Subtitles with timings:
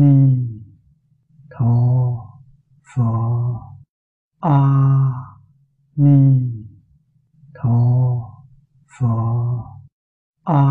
[0.00, 0.14] ni
[1.52, 1.74] tho
[2.88, 3.10] pho.
[4.40, 4.58] A
[5.96, 6.18] ni
[7.54, 7.78] tho
[8.94, 9.14] pho.
[10.44, 10.62] A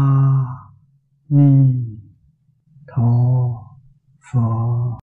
[1.30, 1.52] ni
[2.88, 3.12] tho
[4.28, 4.98] pho.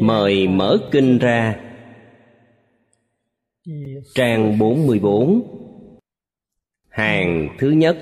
[0.00, 1.56] Mời mở kinh ra.
[4.14, 5.62] Trang 44
[6.88, 7.96] Hàng thứ nhất.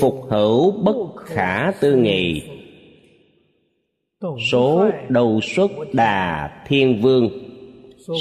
[0.00, 2.42] Phục hữu bất khả tư nghị.
[4.50, 7.28] Số đầu xuất đà thiên vương.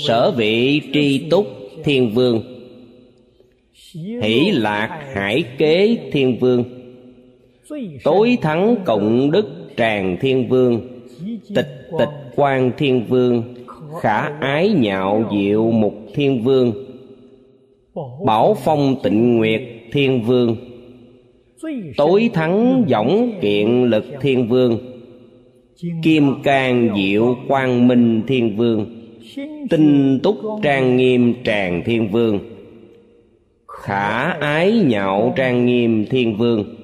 [0.07, 1.47] Sở vị tri túc
[1.83, 2.41] thiên vương.
[4.21, 6.63] Hỷ lạc hải kế thiên vương.
[8.03, 9.45] Tối thắng cộng đức
[9.77, 10.81] tràng thiên vương.
[11.55, 13.43] Tịch tịch quan thiên vương.
[14.01, 16.73] Khả ái nhạo diệu mục thiên vương.
[18.25, 20.74] Bảo phong tịnh nguyệt thiên vương.
[21.97, 24.77] Tối thắng võng kiện lực thiên vương,
[26.03, 28.85] Kim can diệu quang minh thiên vương,
[29.69, 32.39] Tinh túc trang nghiêm tràng thiên vương,
[33.67, 36.75] Khả ái nhạo trang nghiêm thiên vương,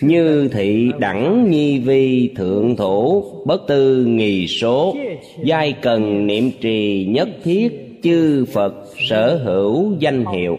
[0.00, 4.96] Như thị đẳng nhi vi thượng thủ Bất tư nghì số,
[5.44, 7.72] Giai cần niệm trì nhất thiết,
[8.02, 8.74] Chư Phật
[9.08, 10.58] sở hữu danh hiệu.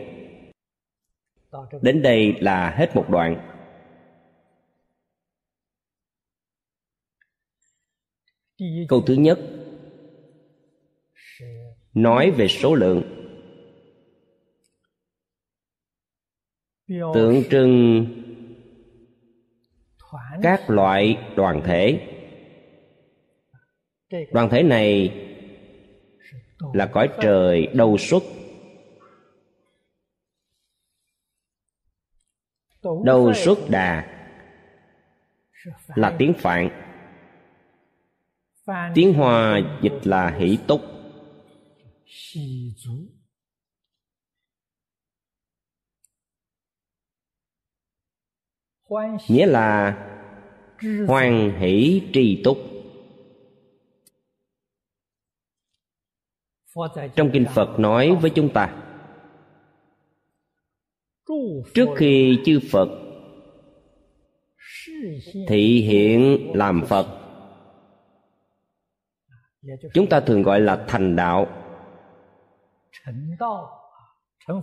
[1.81, 3.45] Đến đây là hết một đoạn.
[8.87, 9.39] Câu thứ nhất.
[11.93, 13.03] Nói về số lượng.
[16.87, 18.05] Tượng trưng
[20.41, 22.07] các loại đoàn thể.
[24.31, 25.13] Đoàn thể này
[26.73, 28.23] là cõi trời đầu xuất
[33.03, 34.15] đầu xuất đà
[35.95, 36.69] là tiếng phạn.
[38.95, 40.81] Tiếng hoa dịch là hỷ túc.
[49.27, 49.97] Nghĩa là
[51.07, 52.57] hoan hỷ tri túc.
[57.15, 58.88] Trong kinh phật nói với chúng ta
[61.73, 62.89] trước khi chư phật
[65.47, 67.07] thị hiện làm phật,
[69.93, 71.47] chúng ta thường gọi là thành đạo.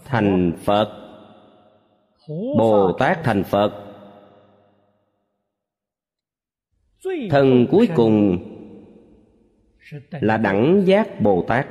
[0.05, 0.89] Thành phật
[2.59, 3.83] bồ tát thành phật.
[7.31, 8.39] Thân cuối cùng
[10.11, 11.67] là đẳng giác bồ tát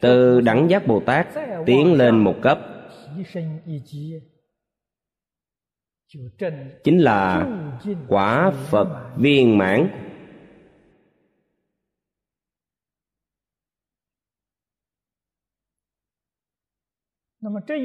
[0.00, 1.26] từ đẳng giác bồ tát
[1.66, 2.75] tiến lên một cấp
[6.84, 7.46] chính là
[8.08, 10.02] quả phật viên mãn.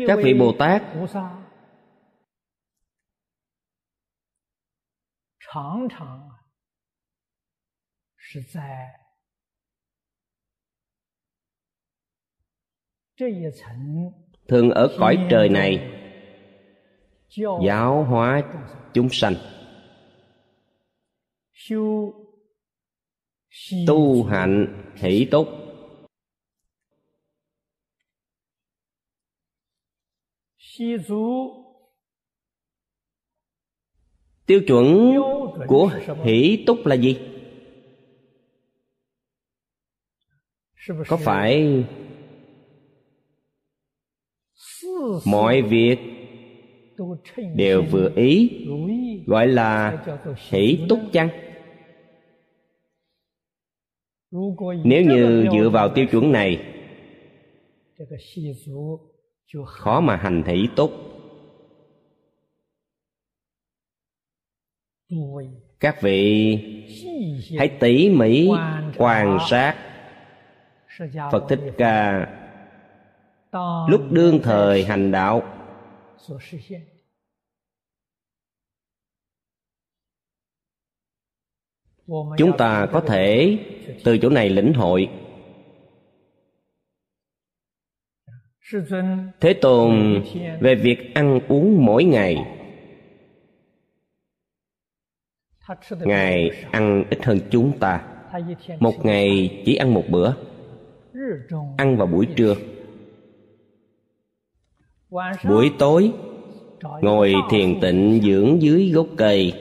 [0.08, 0.84] các vị bồ tát
[14.48, 15.92] thường ở cõi trời này.
[17.66, 18.44] Giáo hóa
[18.94, 19.36] chúng sanh.
[23.88, 25.48] Tu hạnh hỷ túc
[34.46, 35.16] tiêu chuẩn
[35.68, 35.92] của
[36.24, 37.20] hỷ túc là gì?
[41.08, 41.84] Có phải
[45.26, 45.98] mọi việc
[47.56, 48.50] đều vừa ý
[49.26, 50.04] gọi là
[50.50, 51.30] hỷ túc chăng?
[54.84, 56.66] Nếu như dựa vào tiêu chuẩn này
[59.66, 60.92] khó mà hành hỷ túc.
[65.80, 66.58] Các vị
[67.58, 68.50] hãy tỉ mỉ
[68.98, 69.76] quan sát
[71.32, 72.28] phật thích ca
[73.90, 75.44] lúc đương thời hành đạo.
[82.38, 83.58] Chúng ta có thể
[84.04, 85.10] từ chỗ này lĩnh hội.
[89.40, 90.24] Thế tôn,
[90.62, 92.38] về việc ăn uống mỗi ngày,
[96.00, 98.08] ngài ăn ít hơn chúng ta.
[98.80, 100.34] Một ngày chỉ ăn một bữa.
[101.78, 102.56] Ăn vào buổi trưa
[105.48, 106.14] buổi tối,
[107.02, 109.54] ngồi thiền tịnh dưỡng dưới gốc cây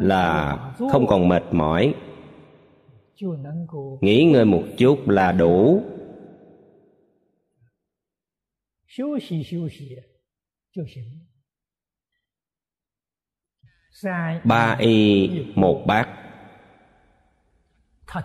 [0.00, 0.56] là
[0.92, 1.94] không còn mệt mỏi.
[4.00, 5.82] Nghỉ ngơi một chút là đủ.
[14.44, 16.08] Ba y một bát.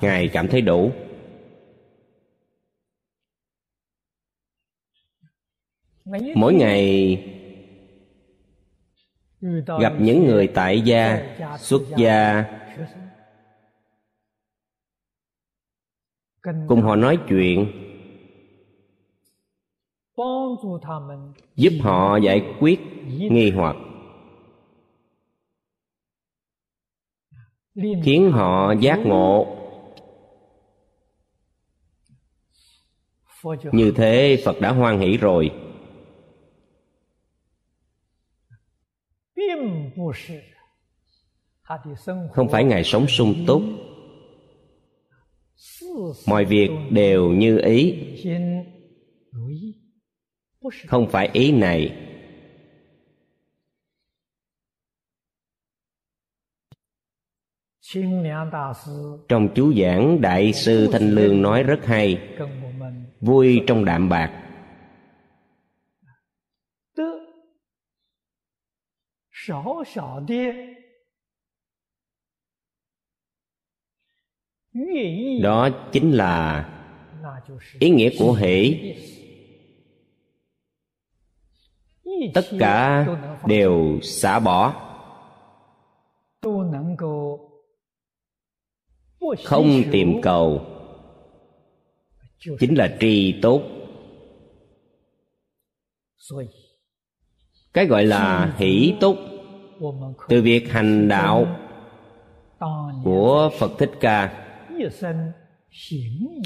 [0.01, 0.91] Ngài cảm thấy đủ.
[6.35, 7.17] Mỗi ngày
[9.79, 12.45] gặp những người tại gia xuất gia
[16.67, 17.71] cùng họ nói chuyện
[21.55, 23.75] giúp họ giải quyết nghi hoặc
[28.03, 29.57] khiến họ giác ngộ
[33.71, 35.66] như thế phật đã hoan hỷ rồi
[42.31, 43.61] không phải ngài sống sung túc.
[46.27, 47.95] mọi việc đều như ý.
[50.87, 52.03] không phải ý này.
[59.27, 62.37] trong chú giảng đại sư thanh lương nói rất hay.
[63.21, 64.46] vui trong đạm bạc
[75.41, 76.69] đó chính là
[77.79, 78.93] ý nghĩa của hỷ
[82.33, 83.07] tất cả
[83.47, 84.83] đều xả bỏ
[89.43, 90.61] không tìm cầu
[92.59, 93.61] chính là tri tốt
[97.73, 99.17] cái gọi là hỷ túc
[100.29, 101.57] từ việc hành đạo
[103.03, 104.47] của phật thích ca,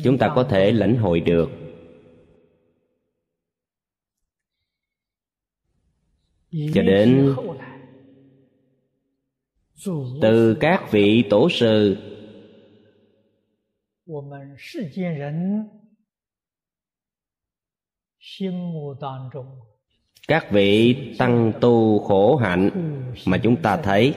[0.03, 1.49] chúng ta có thể lãnh hội được.
[6.73, 7.35] Cho đến
[10.21, 11.97] từ các vị tổ sư
[20.31, 22.69] các vị tăng tu khổ hạnh
[23.25, 24.13] mà chúng ta thấy.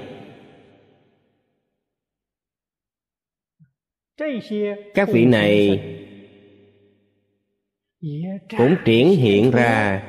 [4.95, 5.81] Các vị này
[8.59, 10.03] cũng triển hiện ra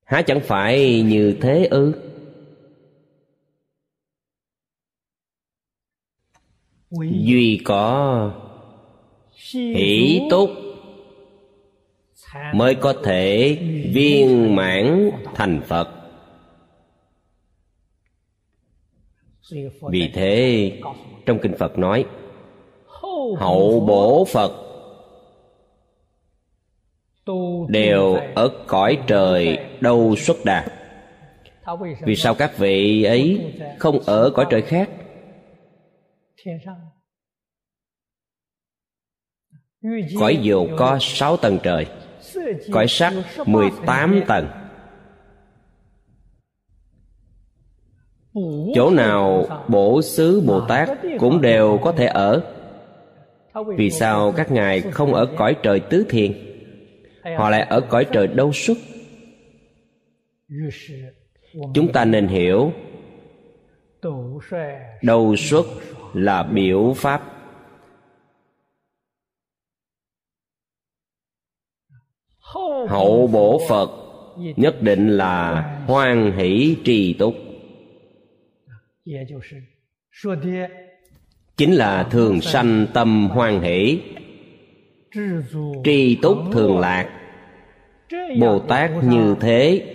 [0.06, 1.94] há chẳng phải như thế ư?
[7.00, 8.32] Duy có
[9.54, 10.50] hỷ tốt
[12.54, 13.56] mới có thể
[13.94, 15.90] viên mãn thành phật.
[19.92, 20.72] Vì thế
[21.26, 22.06] trong kinh phật nói
[23.38, 24.65] hậu bổ phật
[27.68, 30.72] đều ở cõi trời đâu xuất đạt
[32.02, 34.90] vì sao các vị ấy không ở cõi trời khác?
[40.20, 41.86] Cõi dục có sáu tầng trời
[42.72, 43.14] cõi sắc
[43.46, 44.48] mười tám tầng.
[48.76, 50.90] Chỗ nào bổ xứ bồ tát
[51.20, 52.42] cũng đều có thể ở.
[53.78, 56.55] Vì sao các ngài không ở cõi trời tứ thiền
[57.38, 58.78] họ lại ở cõi trời đâu xuất
[61.74, 62.72] chúng ta nên hiểu
[65.02, 65.66] đầu xuất
[66.14, 67.32] là biểu pháp.
[72.88, 73.90] Hậu bổ phật
[74.56, 77.36] nhất định là hoan hỷ trì túc
[81.58, 84.02] chính là thường sanh tâm hoan hỷ
[85.84, 87.10] tri túc thường lạc.
[88.40, 89.92] bồ tát như thế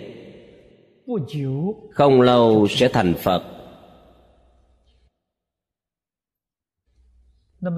[1.91, 3.43] không lâu sẽ thành phật.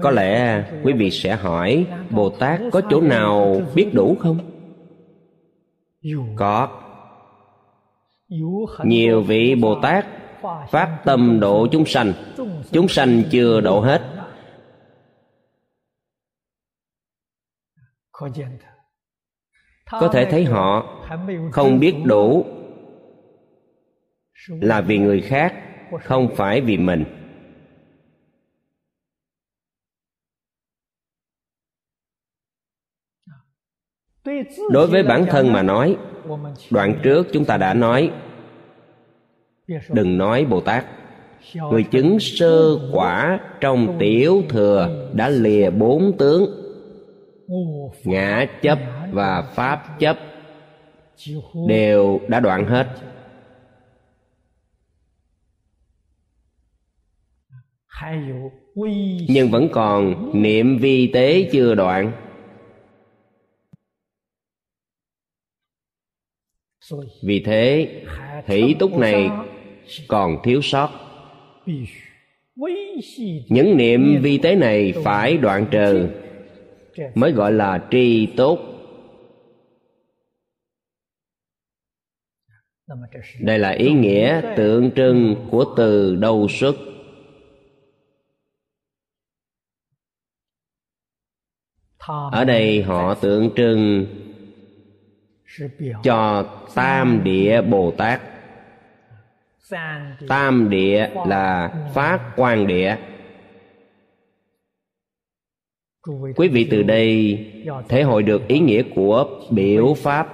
[0.02, 4.38] Có lẽ quý vị sẽ hỏi bồ tát có chỗ nào biết đủ không?
[6.36, 6.68] Có.
[8.84, 10.06] Nhiều vị bồ tát
[10.70, 12.12] phát tâm độ chúng sanh.
[12.72, 14.13] Chúng sanh chưa độ hết
[19.90, 21.00] có thể thấy họ
[21.52, 22.46] không biết đủ
[24.48, 25.54] là vì người khác
[26.02, 27.04] không phải vì mình.
[34.70, 35.96] Đối với bản thân mà nói
[36.70, 38.12] đoạn trước chúng ta đã nói
[39.88, 40.84] đừng nói bồ tát.
[41.54, 46.63] Người chứng sơ quả trong tiểu thừa đã lìa bốn tướng
[48.04, 48.78] ngã chấp
[49.12, 50.18] và pháp chấp
[51.68, 52.86] đều đã đoạn hết.
[59.28, 62.12] Nhưng vẫn còn niệm vi tế chưa đoạn.
[67.22, 68.02] Vì thế
[68.46, 69.30] hỷ túc này
[70.08, 70.90] còn thiếu sót.
[73.48, 76.08] Những niệm vi tế này phải đoạn trừ
[77.14, 78.58] mới gọi là tri tốt.
[83.40, 86.76] Đây là ý nghĩa tượng trưng của từ đầu xuất
[92.32, 94.06] ở đây họ tượng trưng
[96.02, 98.20] cho tam địa bồ tát.
[100.28, 102.96] Tam địa là phát quan địa
[106.36, 107.38] quý vị từ đây
[107.88, 110.28] thể hội được ý nghĩa của biểu pháp.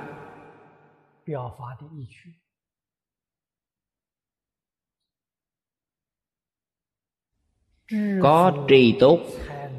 [8.23, 9.19] Có tri tốt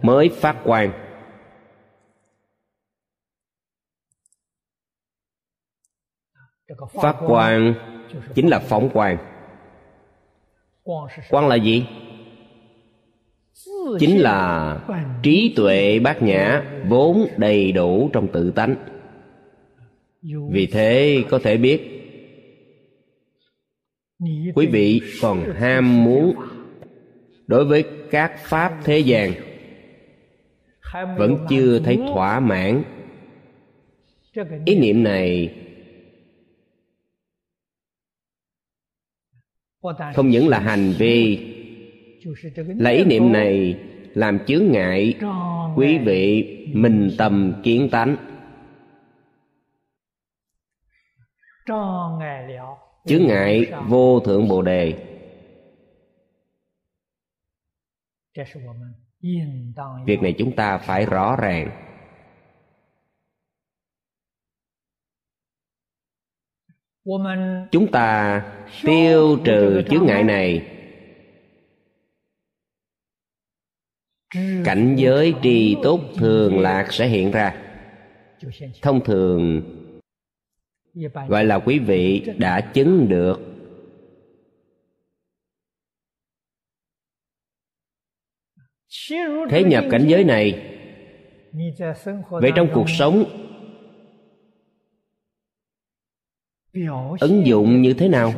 [0.02, 0.92] mới phát quan
[7.02, 7.74] phát quan
[8.36, 9.18] chính là phóng quan
[11.30, 11.86] quan là gì?
[14.00, 14.78] Chính là
[15.24, 18.76] trí tuệ bát nhã vốn đầy đủ trong tự tánh.
[20.52, 21.82] Vì thế có thể biết,
[24.56, 26.36] quý vị còn ham muốn
[27.48, 29.34] đối với các pháp thế gian,
[31.18, 32.84] vẫn chưa thấy thỏa mãn.
[34.66, 35.56] Ý niệm này
[40.16, 41.51] không những là hành vi
[42.56, 43.80] là ý niệm này
[44.14, 45.20] làm chướng ngại
[45.76, 48.16] quý vị minh tâm kiến tánh.
[53.06, 55.08] Chướng ngại vô thượng bồ đề.
[60.06, 61.88] Việc này chúng ta phải rõ ràng.
[67.72, 68.42] Chúng ta
[68.84, 70.78] tiêu trừ chướng ngại này
[74.66, 77.56] cảnh giới trì tốt thường lạc sẽ hiện ra.
[78.82, 79.62] Thông thường,
[81.28, 83.40] gọi là quý vị đã chứng được.
[89.50, 90.78] Thế nhập cảnh giới này,
[92.30, 93.24] vậy trong cuộc sống,
[97.20, 98.34] ứng dụng như thế nào?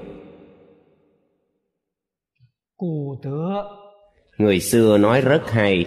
[4.38, 5.86] Người xưa nói rất hay.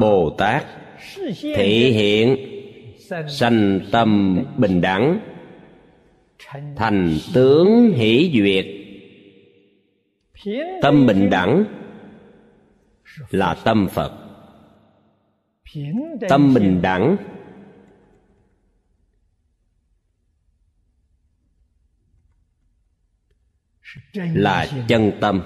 [0.00, 0.66] Bồ tát
[1.42, 2.36] thể hiện
[3.28, 5.20] sanh tâm bình đẳng
[6.76, 8.66] thành tướng hỷ duyệt.
[10.82, 11.64] Tâm bình đẳng
[13.30, 14.12] là tâm phật.
[16.28, 17.16] Tâm bình đẳng
[24.12, 25.42] là chân tâm.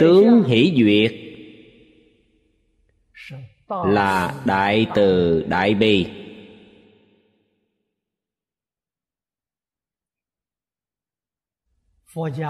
[0.00, 1.12] Tướng hỷ duyệt
[3.68, 6.06] là đại từ đại bi.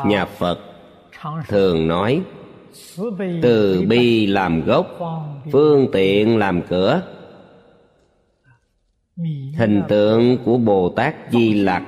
[0.07, 0.59] Nhà phật
[1.49, 2.23] thường nói
[3.43, 4.87] từ bi làm gốc
[5.53, 7.22] phương tiện làm cửa
[9.59, 11.83] hình tượng của bồ tát di lặc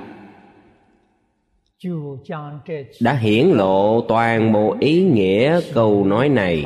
[3.01, 6.65] đã hiển lộ toàn bộ ý nghĩa câu nói này.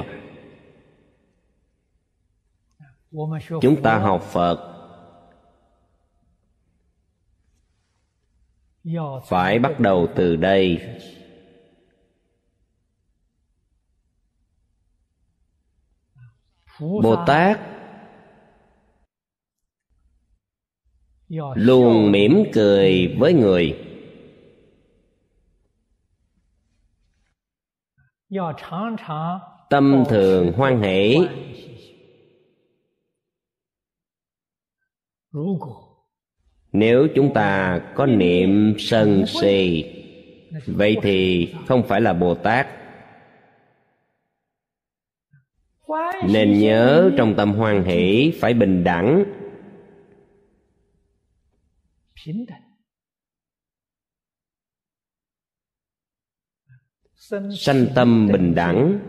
[3.61, 4.75] Chúng ta học phật
[9.25, 10.81] phải bắt đầu từ đây.
[16.79, 17.59] Bồ tát
[21.55, 23.79] luôn mỉm cười với người.
[29.69, 31.17] Tâm thường hoan hỷ.
[36.71, 39.85] Nếu chúng ta có niệm sân si
[40.67, 42.67] vậy thì không phải là bồ tát.
[46.29, 49.38] Nên nhớ trong tâm hoan hỷ phải bình đẳng
[57.57, 58.99] sanh tâm bình đẳng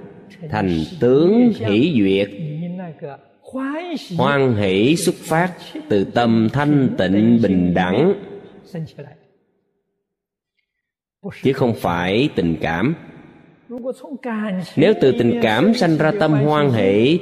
[0.50, 0.70] thành
[1.00, 2.30] tướng hỷ duyệt.
[4.18, 5.56] Hoan hỷ xuất phát
[5.88, 8.14] từ tâm thanh tịnh bình đẳng.
[11.42, 12.94] Chứ không phải tình cảm.
[14.76, 17.20] Nếu từ tình cảm sanh ra tâm hoan hỷ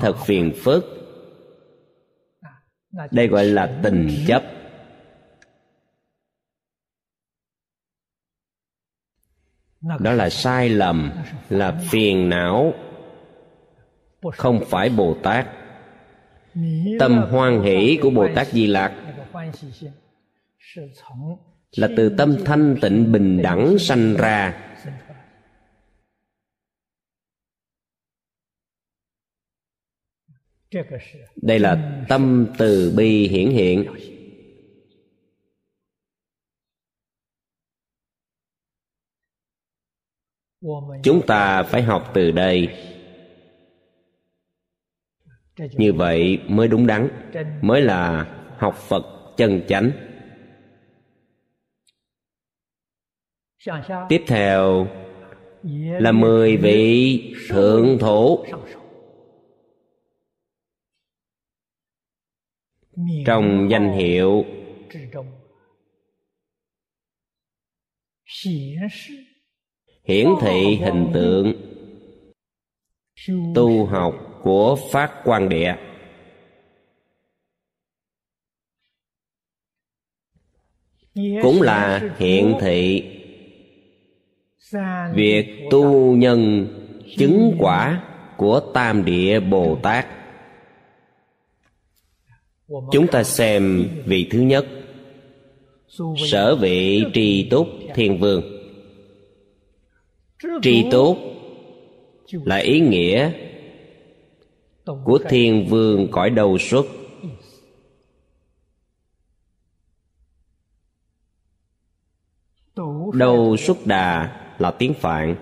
[0.00, 0.84] thật phiền phức.
[3.10, 4.57] Đây gọi là tình chấp
[10.00, 11.12] đó là sai lầm
[11.48, 12.74] là phiền não.
[14.32, 15.46] Không phải bồ tát.
[16.98, 18.92] Tâm hoan hỷ của bồ tát di lặc.
[21.76, 24.64] là từ tâm thanh tịnh bình đẳng sanh ra.
[31.36, 33.86] đây là tâm từ bi hiển hiện
[41.02, 42.68] chúng ta phải học từ đây.
[45.72, 47.08] Như vậy mới đúng đắn
[47.62, 48.24] mới là
[48.58, 49.90] học phật chân chánh.
[54.08, 54.88] Tiếp theo
[56.00, 58.44] là mười vị thượng thủ
[63.26, 64.44] trong danh hiệu
[70.08, 71.52] hiển thị hình tượng
[73.54, 75.76] tu học của phát quan địa.
[81.42, 83.02] Cũng là hiện thị
[85.14, 86.68] việc tu nhân
[87.16, 88.04] chứng quả
[88.36, 90.06] của tam địa bồ tát.
[92.92, 94.66] Chúng ta xem vị thứ nhất,
[96.30, 98.57] sở vị tri túc thiên vương
[100.62, 101.18] tri túc
[102.32, 103.32] là ý nghĩa
[105.04, 106.86] của thiên vương cõi đầu xuất.
[113.12, 115.36] Đầu xuất đà là tiếng phạn.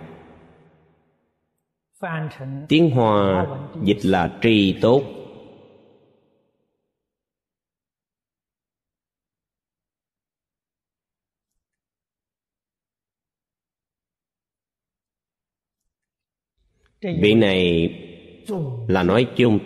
[2.69, 3.47] Tiếng hoa
[3.83, 5.03] dịch là tri tốt
[17.01, 17.95] vị này
[18.89, 19.59] là nói chung.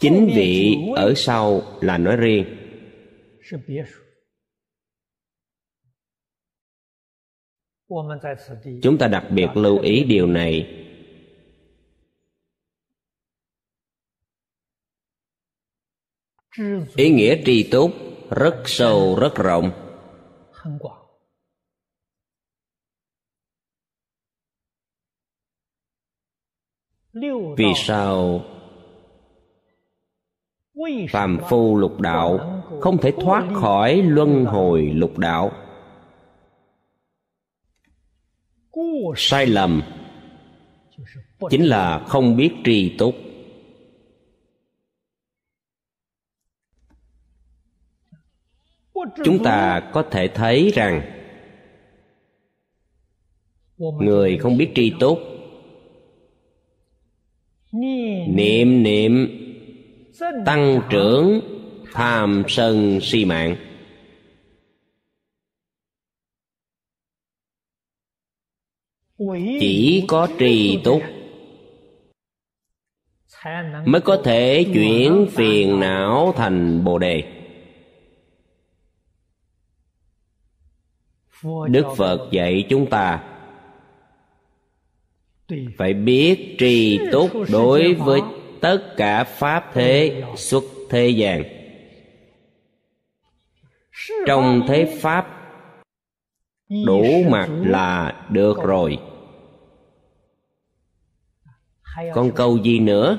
[0.00, 2.44] Chính vị ở sau là nói riêng.
[8.82, 10.74] Chúng ta đặc biệt lưu ý điều này.
[16.96, 17.90] Ý nghĩa tri túc
[18.30, 19.70] rất sâu rất rộng
[27.56, 28.44] vì sao?
[31.10, 35.52] Phàm phu lục đạo không thể thoát khỏi luân hồi lục đạo.
[39.16, 39.82] Sai lầm.
[41.50, 43.14] Chính là không biết tri túc.
[49.24, 51.02] Chúng ta có thể thấy rằng
[53.78, 55.18] người không biết tri túc
[58.34, 59.28] niệm niệm.
[60.46, 61.40] Tăng trưởng
[61.92, 63.56] tham sân si mạng.
[69.60, 71.02] Chỉ có trì túc
[73.84, 77.22] mới có thể chuyển phiền não thành bồ đề.
[81.68, 83.27] Đức phật dạy chúng ta
[85.76, 88.20] phải biết trì túc đối với
[88.60, 91.42] tất cả pháp thế xuất thế gian.
[94.26, 95.52] Trong thế pháp,
[96.86, 98.98] đủ mặt là được rồi.
[102.14, 103.18] Còn câu gì nữa?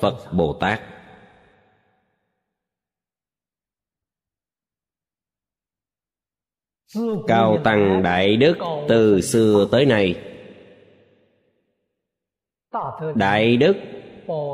[0.00, 0.80] Phật bồ tát.
[7.26, 10.14] Cao tăng đại đức từ xưa tới nay.
[13.14, 13.76] Đại đức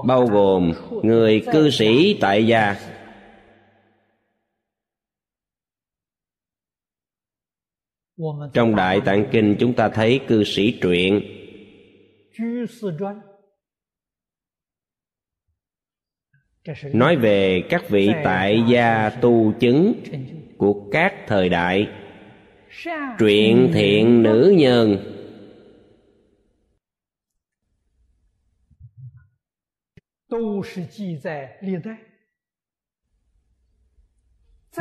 [0.07, 0.73] bao gồm
[1.03, 2.77] người cư sĩ tại gia.
[8.53, 11.21] Trong đại tạng kinh chúng ta thấy cư sĩ truyện.
[16.93, 19.95] Nói về các vị tại gia tu chứng
[20.59, 21.89] của các thời đại
[23.19, 25.13] truyện thiện nữ nhân.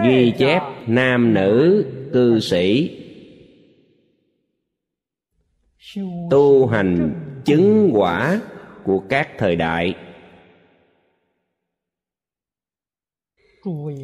[0.03, 3.01] Ghi chép nam nữ, cư sĩ.
[6.31, 8.41] Tu hành chứng quả
[8.83, 9.95] của các thời đại.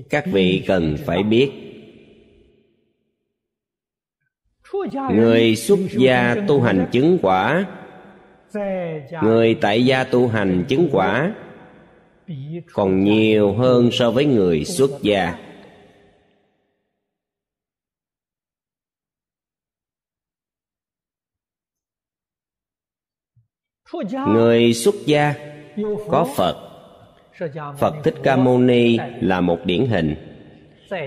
[0.10, 1.71] Các vị cần phải biết.
[5.14, 7.66] Người xuất gia tu hành chứng quả.
[9.24, 11.34] Người tại gia tu hành chứng quả.
[12.74, 15.36] Còn nhiều hơn so với người xuất gia.
[24.28, 25.34] Người xuất gia
[26.10, 26.68] có phật.
[27.78, 30.16] Phật thích ca mâu ni là một điển hình.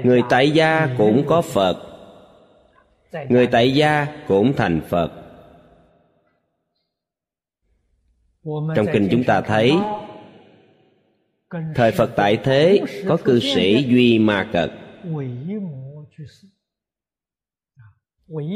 [0.04, 1.93] Người tại gia cũng có phật
[3.28, 5.12] người tại gia cũng thành phật.
[8.76, 9.72] Trong kinh chúng ta thấy,
[11.74, 14.70] thời phật tại thế có cư sĩ duy ma cật.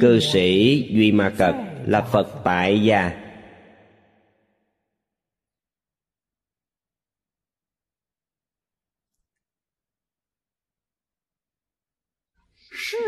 [0.00, 1.54] Cư sĩ duy ma cật
[1.86, 3.27] là phật tại gia.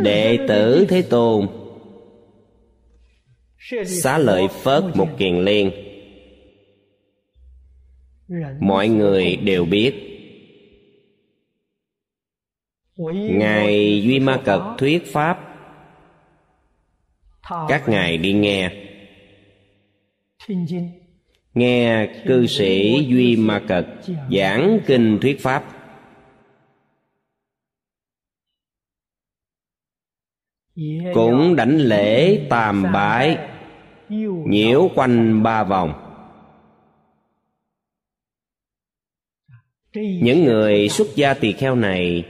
[0.03, 1.49] Đệ tử thế tôn
[3.87, 5.71] xá lợi phớt một kiền liên.
[8.61, 9.95] Mọi người đều biết,
[13.31, 15.47] ngài duy ma cật thuyết pháp.
[17.69, 18.73] Các ngài đi nghe.
[21.55, 23.87] Nghe cư sĩ duy ma cật
[24.31, 25.80] giảng kinh thuyết pháp.
[31.15, 33.39] Cũng đảnh lễ tam bái
[34.47, 36.07] nhiễu quanh ba vòng.
[39.95, 42.25] Những người xuất gia tỳ kheo này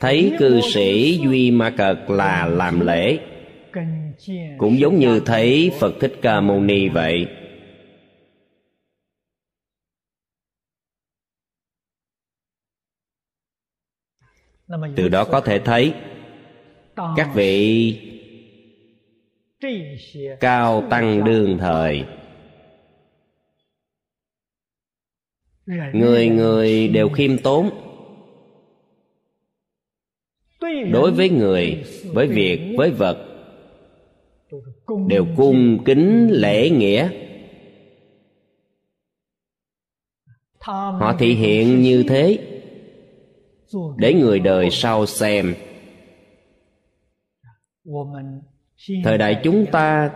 [0.00, 3.18] thấy cư sĩ duy ma cật là làm lễ.
[4.58, 7.26] Cũng giống như thấy phật thích ca mâu ni vậy.
[14.96, 15.94] Từ đó có thể thấy
[16.96, 18.00] các vị
[20.40, 22.04] cao tăng đương thời.
[25.92, 27.70] Người người đều khiêm tốn.
[30.92, 33.26] Đối với người với việc với vật
[35.08, 37.10] đều cung kính lễ nghĩa.
[40.60, 42.38] Họ thể hiện như thế
[43.96, 45.54] để người đời sau xem
[49.04, 50.10] thời đại chúng ta,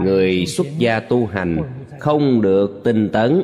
[0.00, 1.56] người xuất gia tu hành
[2.00, 3.42] không được tinh tấn.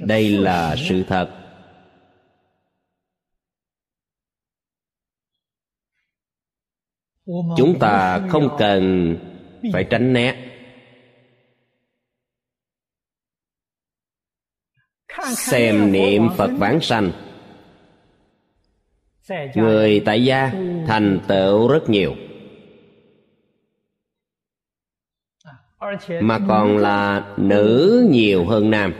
[0.00, 1.38] Đây là sự thật.
[7.56, 9.16] Chúng ta không cần
[9.72, 10.48] phải tránh né.
[15.36, 17.31] Xem niệm phật vãng sanh
[19.54, 20.52] người tại gia
[20.86, 22.14] thành tựu rất nhiều.
[26.20, 28.94] Mà còn là nữ nhiều hơn nam.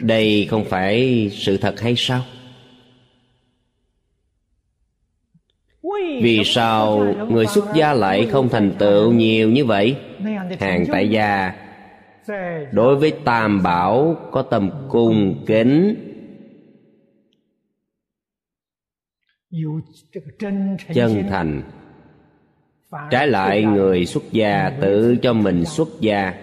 [0.00, 2.22] Đây không phải sự thật hay sao?
[6.22, 9.96] Vì sao người xuất gia lại không thành tựu nhiều như vậy?
[10.60, 11.54] Hàng tại gia
[12.72, 16.06] đối với tam bảo có tâm cung kính
[20.94, 21.62] chân thành.
[23.10, 26.34] trái lại người xuất gia tự cho mình xuất gia.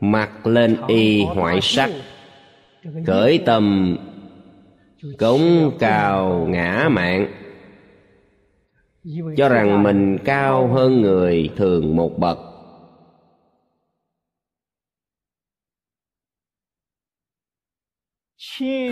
[0.00, 1.90] Mặc lên y hoại sắc.
[3.06, 3.96] cởi tâm.
[5.18, 7.26] Cống cao ngã mạng.
[9.36, 12.38] Cho rằng mình cao hơn người thường một bậc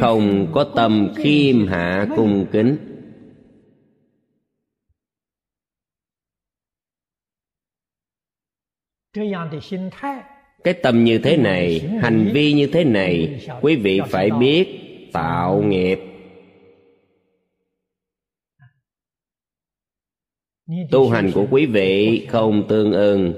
[0.00, 2.76] không có tâm khiêm hạ cung kính.
[10.64, 14.68] Cái tâm như thế này, hành vi như thế này, quý vị phải biết
[15.12, 15.98] tạo nghiệp.
[20.90, 23.32] Tu hành của quý vị không tương ưng.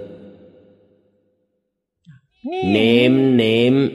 [2.44, 3.90] Niệm niệm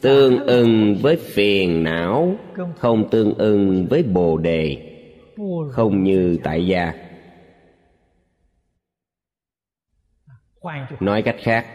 [0.00, 2.36] tương ưng với phiền não
[2.76, 4.76] không tương ưng với bồ đề
[5.70, 6.92] không như tại gia.
[11.00, 11.66] Nói cách khác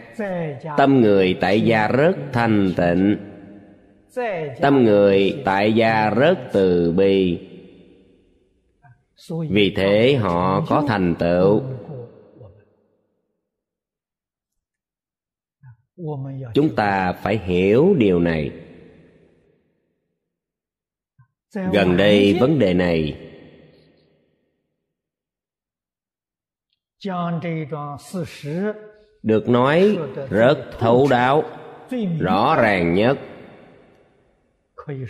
[0.76, 3.16] tâm người tại gia rất thanh tịnh.
[4.60, 7.38] Tâm người tại gia rất từ bi.
[9.50, 11.62] Vì thế họ có thành tựu
[16.54, 18.50] chúng ta phải hiểu điều này.
[21.72, 23.26] Gần đây vấn đề này
[29.22, 29.98] được nói
[30.30, 31.44] rất thấu đáo
[32.20, 33.18] rõ ràng nhất.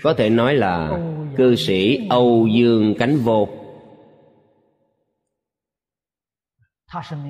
[0.03, 1.01] Có thể nói là
[1.37, 3.49] cư sĩ âu dương cánh vô.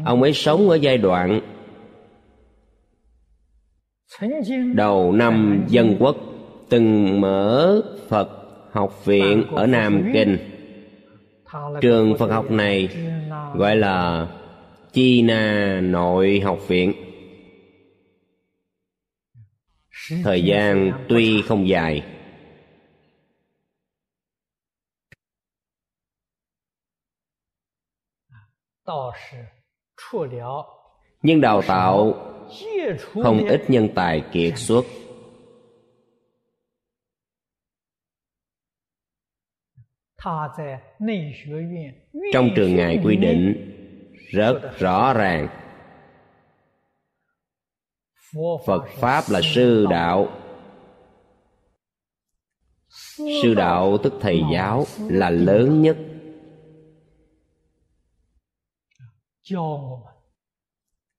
[0.05, 1.41] Ông ấy sống ở giai đoạn
[4.75, 6.17] đầu năm dân quốc
[6.69, 8.29] từng mở phật
[8.73, 10.39] học viện ở nam kinh.
[11.81, 12.89] Trường phật học này
[13.55, 14.29] gọi là
[14.93, 16.93] chi na nội học viện.
[20.25, 22.03] Thời gian tuy không dài.
[31.23, 32.15] Nhưng đào tạo
[33.23, 34.85] không ít nhân tài kiệt xuất.
[42.33, 43.73] trong trường ngài quy định
[44.33, 45.49] rất rõ ràng.
[48.67, 50.29] Phật pháp là sư đạo.
[53.43, 55.97] sư đạo tức thầy giáo là lớn nhất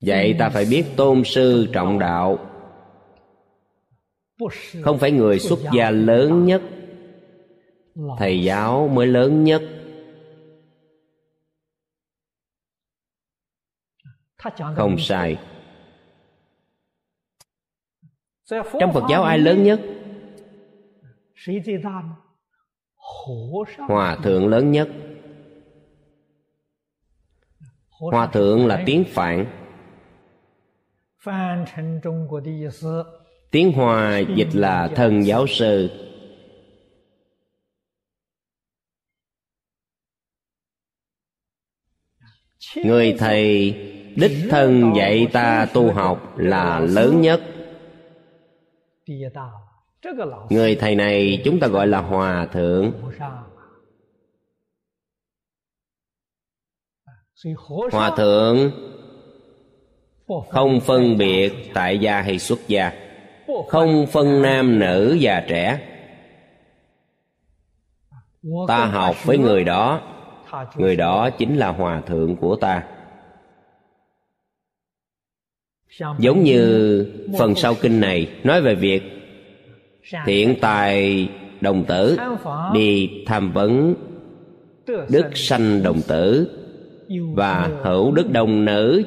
[0.01, 2.47] vậy ta phải biết tôn sư trọng đạo.
[4.81, 6.61] Không phải người xuất gia lớn nhất,
[8.17, 9.61] thầy giáo mới lớn nhất.
[14.75, 15.39] Không sai.
[18.79, 19.81] Trong phật giáo ai lớn nhất?
[23.87, 24.89] Hòa thượng lớn nhất.
[27.89, 29.60] Hòa thượng là tiếng phạn
[33.51, 35.89] tiếng hòa dịch là thần giáo sư.
[42.75, 43.71] Người thầy
[44.15, 47.41] đích thân dạy ta tu học là lớn nhất.
[50.49, 52.91] Người thầy này chúng ta gọi là hòa thượng.
[57.91, 58.90] Hòa thượng
[60.49, 62.91] không phân biệt tại gia hay xuất gia.
[63.67, 65.79] Không phân nam nữ già trẻ.
[68.67, 70.01] Ta học với người đó.
[70.75, 72.83] Người đó chính là hòa thượng của ta.
[76.19, 77.05] Giống như
[77.39, 79.03] phần sau kinh này nói về việc
[80.25, 81.29] thiện tài
[81.61, 82.17] đồng tử
[82.73, 83.95] đi tham vấn
[84.87, 86.57] đức sanh đồng tử
[87.35, 89.03] và hữu đức đồng nữ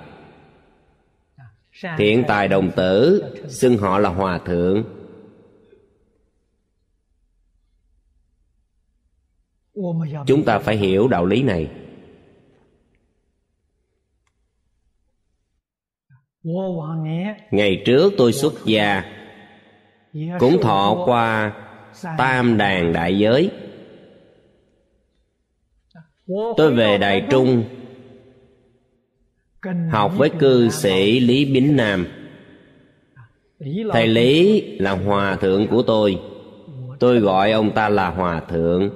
[1.98, 4.84] Thiện tài đồng tử, Xưng họ là hòa thượng.
[10.28, 11.72] Chúng ta phải hiểu đạo lý này.
[17.52, 19.04] Ngày trước tôi xuất gia,
[20.40, 21.54] cũng thọ qua
[22.18, 23.52] tam đàn đại giới.
[26.58, 27.64] Tôi về đài trung
[29.92, 32.08] học với cư sĩ lý bính nam.
[33.92, 36.20] Thầy lý là hòa thượng của tôi.
[37.00, 38.90] tôi gọi ông ta là hòa thượng.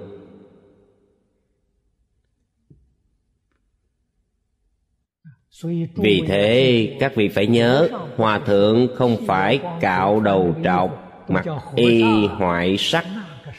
[5.95, 12.03] Vì thế các vị phải nhớ hòa thượng không phải cạo đầu trọc mặc y
[12.27, 13.05] hoại sắc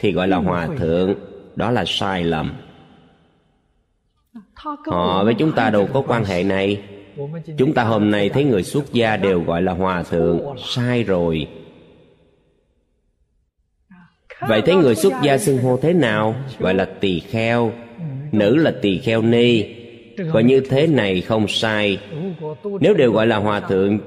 [0.01, 1.15] thì gọi là hòa thượng.
[1.57, 2.53] Đó là sai lầm.
[4.87, 6.83] Họ với chúng ta đâu có quan hệ này
[7.59, 10.41] chúng ta hôm nay thấy người xuất gia đều gọi là hòa thượng.
[10.65, 11.47] Sai rồi.
[14.49, 16.35] Vậy thấy người xuất gia xưng hô thế nào?
[16.59, 17.73] Gọi là tỳ kheo.
[18.33, 19.65] Nữ là tỳ kheo ni.
[20.33, 21.99] Coi như thế này không sai.
[22.81, 23.99] Nếu đều gọi là hòa thượng,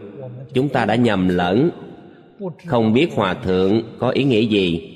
[0.54, 1.70] Chúng ta đã nhầm lẫn.
[2.68, 4.90] Không biết hòa thượng có ý nghĩa gì.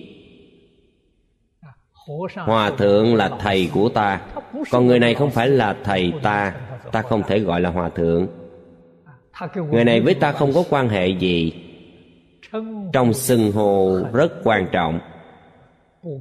[2.35, 4.21] Hòa thượng là thầy của ta.
[4.71, 6.53] Còn người này không phải là thầy ta.
[6.91, 8.27] Ta không thể gọi là hòa thượng.
[9.71, 11.53] Người này với ta không có quan hệ gì.
[12.93, 14.99] Trong xưng hô rất quan trọng.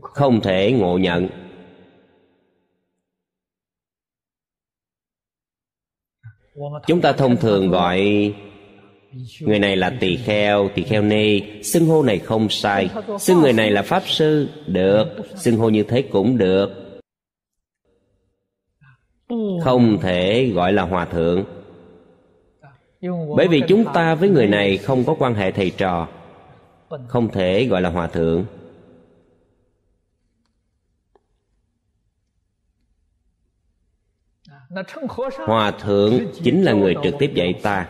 [0.03, 1.29] Không thể ngộ nhận.
[6.87, 8.01] Chúng ta thông thường gọi
[9.41, 11.43] người này là tỳ kheo tỳ kheo ni.
[11.63, 12.91] Xưng hô này không sai.
[13.19, 14.49] Xưng người này là pháp sư.
[14.67, 15.05] Được.
[15.35, 16.86] Xưng hô như thế cũng được
[19.63, 21.45] không thể gọi là hòa thượng.
[23.37, 26.09] Bởi vì chúng ta với người này không có quan hệ thầy trò.
[27.09, 28.45] Không thể gọi là hòa thượng.
[35.47, 37.89] Hòa thượng chính là người trực tiếp dạy ta.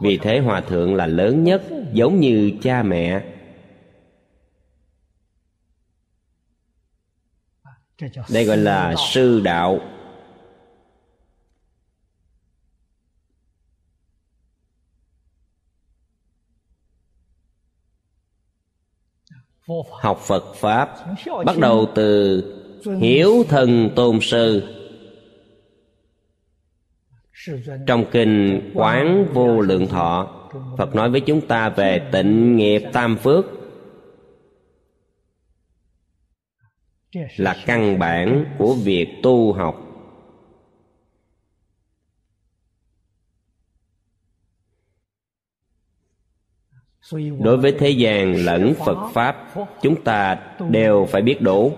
[0.00, 1.62] Vì thế hòa thượng là lớn nhất,
[1.92, 3.22] giống như cha mẹ.
[8.30, 9.80] đây gọi là sư đạo.
[20.00, 20.90] Học phật pháp
[21.46, 22.42] bắt đầu từ
[23.00, 24.62] hiếu thân tôn sư.
[27.86, 30.28] Trong kinh quán vô lượng thọ
[30.78, 33.59] phật nói với chúng ta về tịnh nghiệp tam phước.
[37.36, 39.86] Là căn bản của việc tu học.
[47.38, 51.72] Đối với thế gian lẫn phật pháp chúng ta đều phải biết đủ.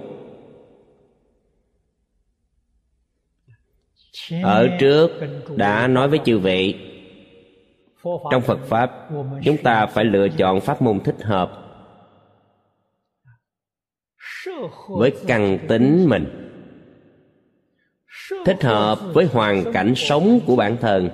[4.42, 5.10] Ở trước
[5.56, 6.74] đã nói với chư vị
[8.04, 9.08] trong phật pháp
[9.42, 11.61] chúng ta phải lựa chọn pháp môn thích hợp
[14.88, 16.26] với căn tính mình.
[18.46, 21.10] Thích hợp với hoàn cảnh sống của bản thân.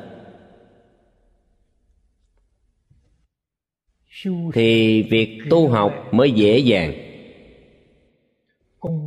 [4.55, 6.93] Thì việc tu học mới dễ dàng.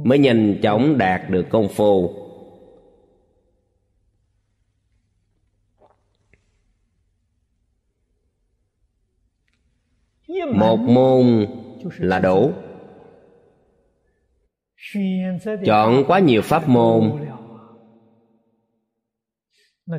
[0.03, 2.17] Mới nhanh chóng đạt được công phu.
[10.53, 11.47] Một môn
[11.97, 12.53] là đủ
[15.65, 17.11] chọn quá nhiều pháp môn.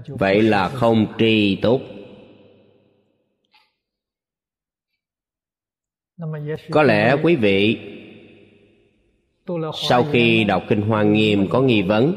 [0.09, 1.81] vậy là không tri túc.
[6.71, 7.79] Có lẽ quý vị
[9.89, 12.15] sau khi đọc kinh hoa nghiêm có nghi vấn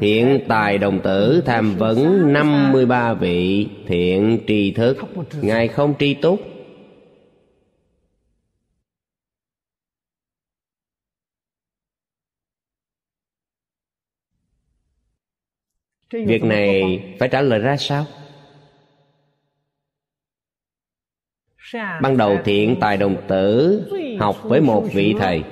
[0.00, 4.96] Thiện tài đồng tử tham vấn 53 vị thiện tri thức.
[5.42, 6.53] Ngài không tri túc
[16.14, 18.06] Việc này phải trả lời ra sao?
[21.74, 23.82] ban đầu thiện tài đồng tử
[24.20, 25.44] học với một vị thầy.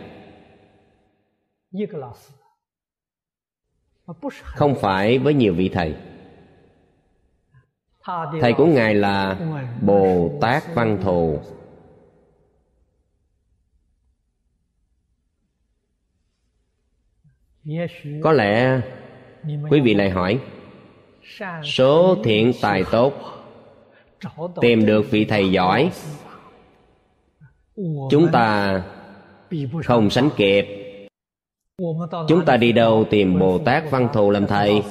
[4.44, 5.96] Không phải với nhiều vị thầy.
[8.40, 9.38] Thầy của ngài là
[9.82, 11.40] bồ tát văn thù.
[18.22, 18.80] Có lẽ
[19.70, 20.38] quý vị lại hỏi
[21.64, 23.12] số thiện tài tốt
[24.60, 25.90] tìm được vị thầy giỏi
[28.10, 28.82] chúng ta
[29.84, 30.66] không sánh kịp.
[32.28, 34.82] Chúng ta đi đâu tìm bồ tát văn thù làm thầy?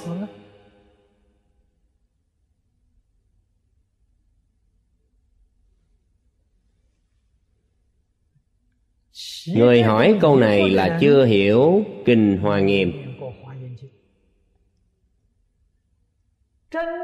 [9.48, 13.01] người hỏi câu này là chưa hiểu kinh hoa nghiêm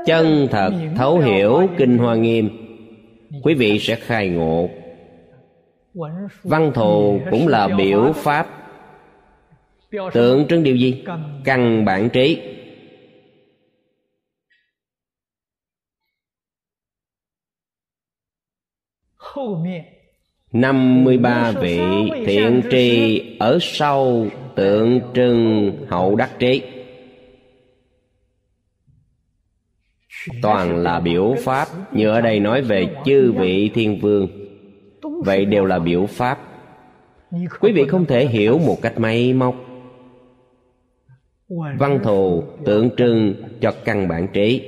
[0.05, 2.49] chân thật thấu hiểu kinh hoa nghiêm
[3.43, 4.69] quý vị sẽ khai ngộ.
[6.43, 8.47] Văn thù cũng là biểu pháp.
[10.13, 11.03] Tượng trưng điều gì?
[11.43, 12.41] Căn bản trí.
[20.51, 21.79] Năm mươi ba vị
[22.25, 26.76] thiện tri ở sau tượng trưng hậu đắc trí
[30.41, 31.67] toàn là biểu pháp.
[31.93, 34.27] Như ở đây nói về chư vị thiên vương.
[35.25, 36.39] Vậy đều là biểu pháp.
[37.59, 39.55] Quý vị không thể hiểu một cách máy móc.
[41.79, 44.61] Văn thù, tượng trưng cho căn bản trí.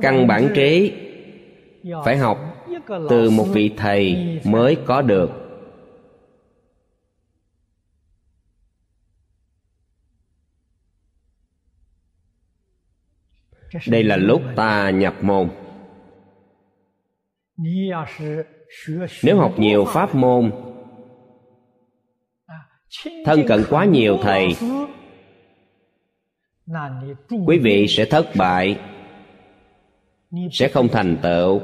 [0.00, 0.92] Căn bản trí
[2.04, 2.66] phải học
[3.10, 5.41] từ một vị thầy mới có được.
[13.88, 15.48] Đây là lúc ta nhập môn.
[19.22, 20.52] Nếu học nhiều pháp môn,
[23.24, 24.56] thân cận quá nhiều thầy,
[27.46, 28.80] quý vị sẽ thất bại,
[30.52, 31.60] sẽ không thành tựu.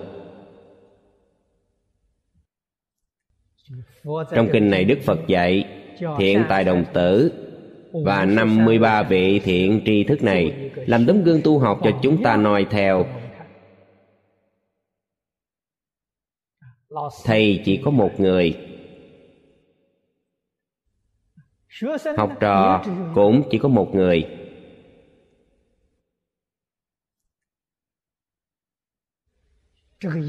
[4.34, 5.64] Trong kinh này đức phật dạy,
[6.18, 7.44] thiện tài đồng tử
[7.93, 12.36] và 53 vị thiện tri thức này làm tấm gương tu học cho chúng ta
[12.36, 13.07] noi theo.
[17.24, 18.57] Thầy chỉ có một người.
[22.16, 22.84] Học trò
[23.14, 24.24] cũng chỉ có một người.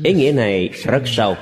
[0.04, 1.36] Ý nghĩa này rất sâu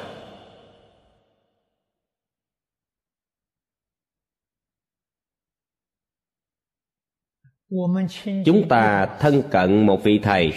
[8.46, 10.54] chúng ta thân cận một vị thầy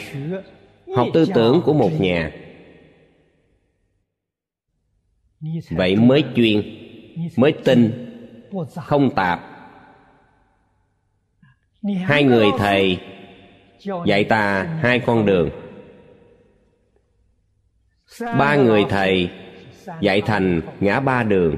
[0.96, 2.32] học tư tưởng của một nhà.
[5.70, 6.62] Vậy mới chuyên
[7.36, 8.06] mới tinh
[8.76, 9.40] không tạp.
[12.02, 12.98] Hai người thầy
[14.06, 15.50] dạy ta hai con đường.
[18.20, 19.30] Ba người thầy
[20.00, 21.56] dạy thành ngã ba đường.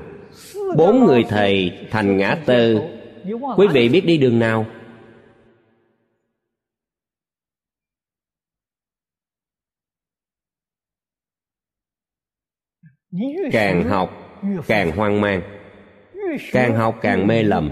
[0.77, 2.81] Bốn người thầy thành ngã tư.
[3.57, 4.67] Quý vị biết đi đường nào
[13.53, 15.43] càng học, càng hoang mang.
[16.53, 17.71] Càng học càng mê lầm.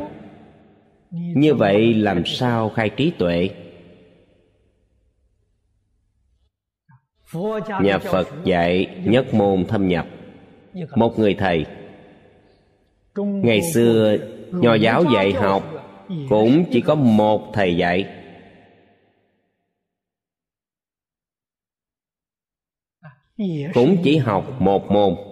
[1.10, 3.50] Như vậy làm sao khai trí tuệ?
[7.82, 10.06] Nhà phật dạy nhất môn thâm nhập.
[10.96, 11.66] Một người thầy,
[13.16, 14.16] ngày xưa
[14.52, 15.62] nho giáo dạy học
[16.28, 18.06] cũng chỉ có một thầy dạy.
[23.74, 25.29] Cũng chỉ học một môn.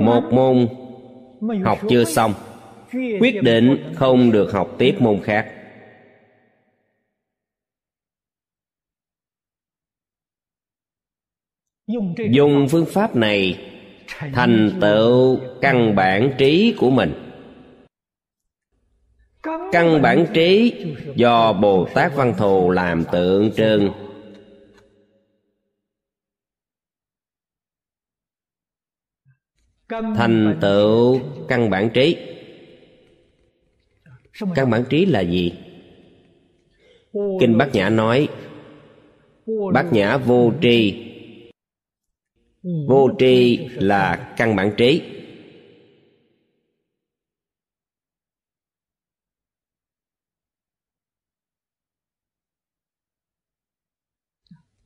[0.00, 0.68] Một môn
[1.64, 2.34] học chưa xong
[3.20, 5.52] quyết định không được học tiếp môn khác.
[12.30, 13.58] Dùng phương pháp này
[14.32, 17.12] thành tựu căn bản trí của mình.
[19.72, 20.74] Căn bản trí
[21.14, 23.90] do bồ tát văn thù làm tượng trưng
[29.88, 32.16] thành tựu căn bản trí.
[34.54, 35.52] Căn bản trí là gì?
[37.40, 38.28] Kinh bát nhã nói
[39.72, 41.02] bát nhã vô tri.
[42.88, 45.02] Vô tri là căn bản trí.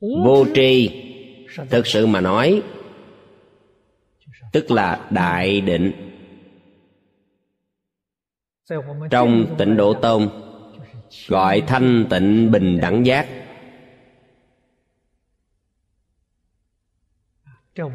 [0.00, 0.90] Vô tri
[1.70, 2.62] thực sự mà nói
[4.52, 5.92] tức là đại định.
[9.10, 10.28] Trong tịnh độ tông,
[11.28, 13.28] gọi thanh tịnh bình đẳng giác.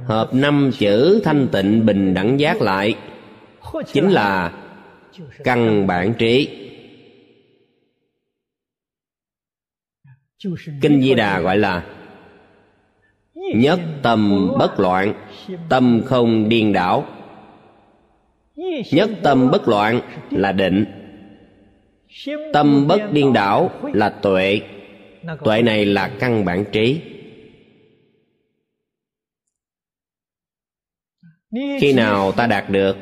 [0.06, 2.96] Hợp năm chữ thanh tịnh bình đẳng giác lại,
[3.94, 4.62] chính là
[5.44, 6.62] căn bản trí.
[10.82, 11.95] Kinh di đà gọi là
[13.54, 15.14] nhất tâm bất loạn,
[15.70, 17.06] tâm không điên đảo.
[18.92, 20.86] Nhất tâm bất loạn là định.
[22.54, 24.62] Tâm bất điên đảo là tuệ.
[25.44, 27.02] Tuệ này là căn bản trí.
[31.82, 32.98] Khi nào ta đạt được?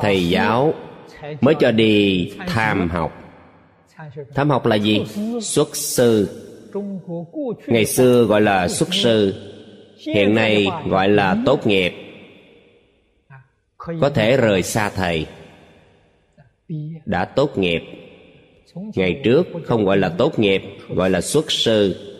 [0.00, 0.74] Thầy giáo
[1.40, 3.23] mới cho đi tham học
[4.34, 5.04] tham học là gì?
[5.42, 6.40] Xuất sư.
[7.66, 9.34] Ngày xưa gọi là xuất sư.
[10.06, 11.92] Hiện nay gọi là tốt nghiệp.
[13.76, 15.26] Có thể rời xa thầy.
[17.04, 17.82] Đã tốt nghiệp.
[18.74, 22.10] Ngày trước không gọi là tốt nghiệp, gọi là xuất sư.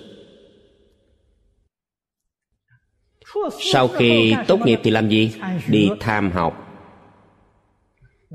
[3.61, 5.33] Sau khi tốt nghiệp thì làm gì?
[5.69, 6.61] Đi tham học.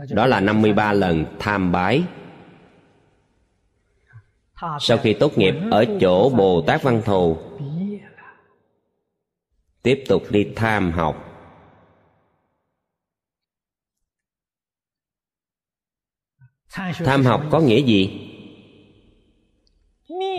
[0.10, 2.04] Đó là 53 lần tham bái
[4.80, 7.38] sau khi tốt nghiệp ở chỗ bồ tát văn thù
[9.84, 11.26] tiếp tục đi tham học.
[17.06, 18.26] Tham học có nghĩa gì?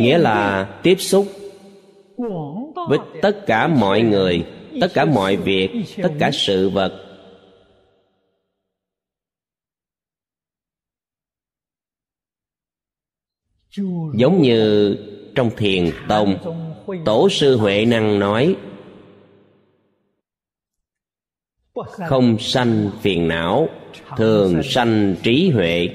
[0.01, 1.27] Nghĩa là tiếp xúc
[2.89, 4.47] với tất cả mọi người
[4.81, 5.71] tất cả mọi việc
[6.03, 7.10] tất cả sự vật
[14.15, 14.97] giống như
[15.35, 16.39] trong thiền tông,
[17.05, 18.57] tổ sư huệ năng nói,
[22.09, 23.69] không sanh phiền não,
[24.17, 25.89] thường sanh trí huệ.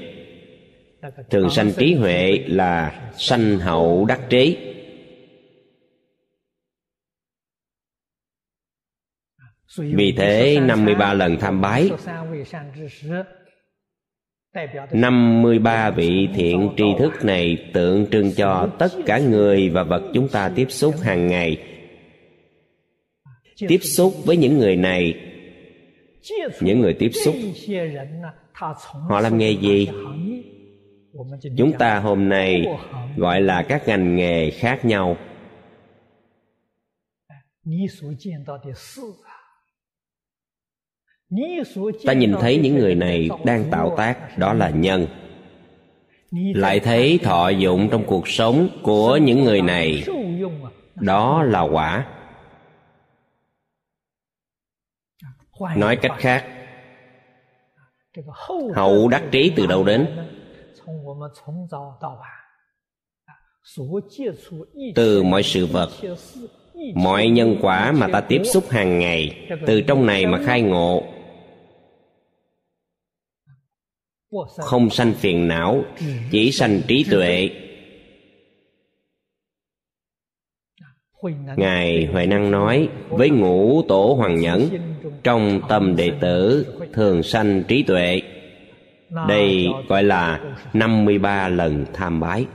[1.30, 4.56] Thường sanh trí huệ là sanh hậu đắc trí.
[9.78, 11.90] Vì thế 53 lần tham bái
[14.92, 20.28] 53 vị thiện tri thức này tượng trưng cho tất cả người và vật chúng
[20.28, 21.58] ta tiếp xúc hàng ngày.
[23.68, 25.14] Tiếp xúc với những người này.
[26.60, 27.34] Những người tiếp xúc.
[29.08, 29.88] Họ làm nghề gì?
[31.56, 32.64] Chúng ta hôm nay
[33.16, 35.16] gọi là các ngành nghề khác nhau
[42.04, 45.06] ta nhìn thấy những người này đang tạo tác đó là nhân.
[46.32, 50.04] Lại thấy thọ dụng trong cuộc sống của những người này
[50.94, 52.06] đó là quả.
[55.76, 56.44] Nói cách khác
[58.74, 60.06] hậu đắc trí từ đâu đến?
[64.94, 65.90] Từ mọi sự vật
[66.94, 71.02] mọi nhân quả mà ta tiếp xúc hàng ngày từ trong này mà khai ngộ
[74.44, 75.84] không sanh phiền não,
[76.30, 77.50] chỉ sanh trí tuệ.
[81.56, 84.68] Ngài huệ năng nói, với ngũ tổ hoàng nhẫn,
[85.22, 88.22] trong tâm đệ tử thường sanh trí tuệ.
[89.28, 92.46] Đây gọi là 53 lần tham bái.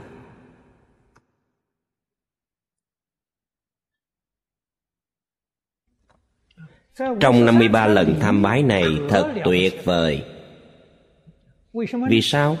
[7.20, 10.31] Trong 53 lần tham bái này thật tuyệt vời.
[12.08, 12.56] Vì sao?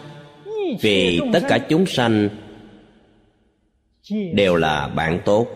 [0.80, 2.28] Vì tất cả chúng sanh
[4.34, 5.48] đều là bạn tốt.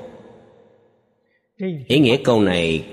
[1.89, 2.85] Ý nghĩa câu này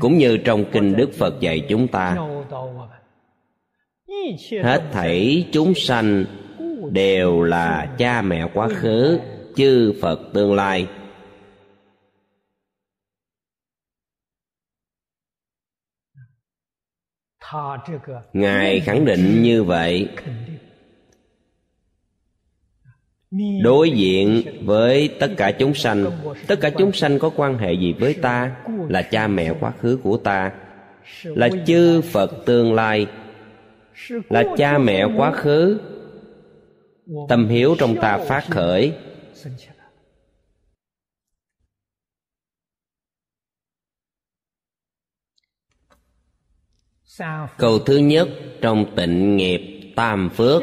[0.00, 2.16] cũng như trong kinh Đức Phật dạy chúng ta.
[4.62, 6.24] Hết thảy chúng sanh
[6.92, 9.20] đều là cha mẹ quá khứ
[9.56, 10.86] chư Phật tương lai
[18.32, 20.08] ngài khẳng định như vậy.
[23.62, 26.06] đối diện với tất cả chúng sanh
[26.46, 28.56] tất cả chúng sanh có quan hệ gì với ta
[28.88, 30.52] là cha mẹ quá khứ của ta
[31.22, 33.06] là chư phật tương lai
[34.28, 35.80] là cha mẹ quá khứ.
[37.28, 38.92] tâm hiếu trong ta phát khởi
[47.58, 48.28] câu thứ nhất
[48.60, 50.62] trong tịnh nghiệp tam phước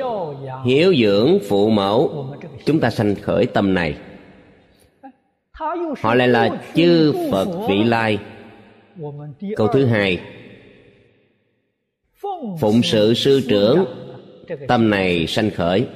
[0.66, 2.28] hiếu dưỡng phụ mẫu
[2.66, 3.98] chúng ta sanh khởi tâm này.
[6.02, 8.18] Họ lại là chư phật vị lai.
[9.56, 10.20] Câu thứ hai
[12.60, 13.86] phụng sự sư trưởng
[14.68, 15.88] tâm này sanh khởi.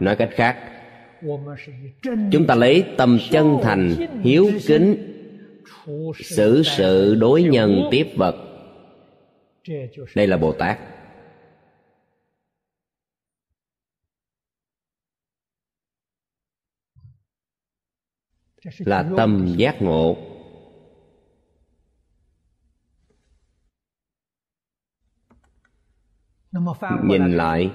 [0.00, 0.56] Nói cách khác
[2.32, 5.11] chúng ta lấy tâm chân thành hiếu kính
[6.14, 8.34] xử sự đối nhân tiếp vật
[10.14, 10.78] đây là bồ tát
[18.78, 20.16] là tâm giác ngộ.
[27.04, 27.72] Nhìn lại,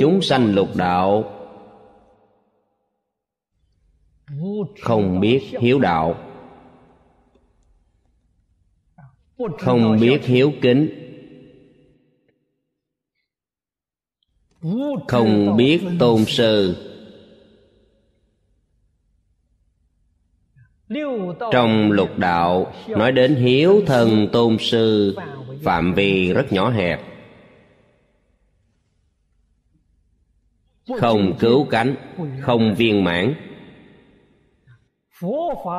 [0.00, 1.35] chúng sanh lục đạo
[4.82, 6.16] không biết hiếu đạo.
[9.58, 10.88] Không biết hiếu kính.
[15.08, 16.76] Không biết tôn sư.
[21.52, 25.16] Trong lục đạo, nói đến hiếu thân tôn sư,
[25.62, 27.00] phạm vi rất nhỏ hẹp.
[30.98, 31.94] Không cứu cánh,
[32.40, 33.34] không viên mãn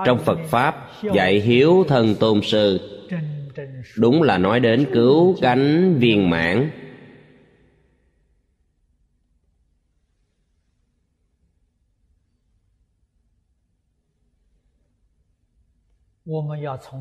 [0.05, 2.79] trong phật pháp dạy hiếu thân tôn sư.
[3.97, 6.69] Đúng là nói đến cứu cánh viên mãn.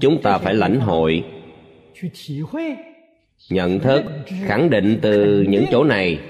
[0.01, 1.25] Chúng ta phải lãnh hội
[3.51, 4.03] nhận thức
[4.47, 6.21] khẳng định từ những chỗ này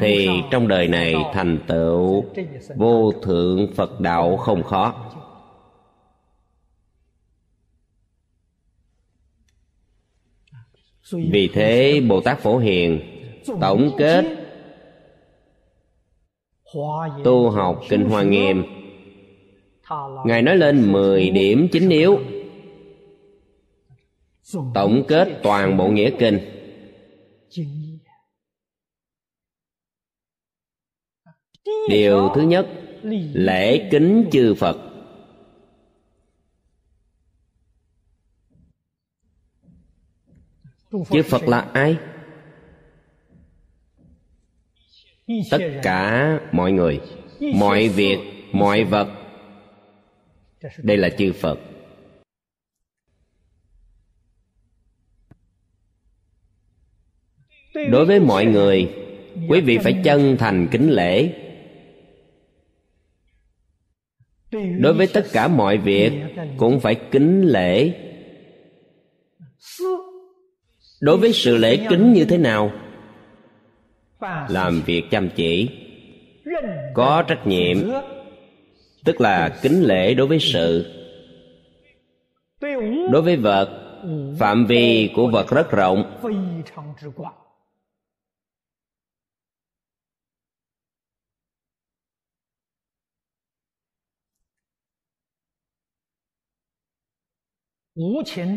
[0.00, 2.24] thì trong đời này thành tựu
[2.76, 4.94] vô thượng phật đạo không khó.
[11.12, 13.00] Vì thế bồ tát phổ hiền
[13.60, 14.24] tổng kết
[17.24, 18.64] tu học kinh hoa nghiêm.
[20.24, 22.18] Ngài nói lên mười điểm chính yếu.
[24.74, 26.38] Tổng kết toàn bộ nghĩa kinh.
[31.88, 32.68] Điều thứ nhất,
[33.32, 34.76] lễ kính chư phật.
[41.10, 41.96] Chư phật là ai?
[45.50, 47.00] Tất cả mọi người,
[47.54, 48.18] mọi việc,
[48.52, 49.08] mọi vật.
[50.78, 51.58] Đây là chư phật.
[57.74, 58.94] Đối với mọi người,
[59.48, 61.34] quý vị phải chân thành kính lễ
[64.52, 66.12] đối với tất cả mọi việc
[66.56, 67.92] cũng phải kính lễ.
[71.00, 72.72] Đối với sự lễ kính như thế nào?
[74.48, 75.68] Làm việc chăm chỉ.
[76.94, 77.76] Có trách nhiệm.
[79.04, 80.94] Tức là kính lễ đối với sự.
[83.12, 83.68] Đối với vật,
[84.38, 86.20] phạm vi của vật rất rộng.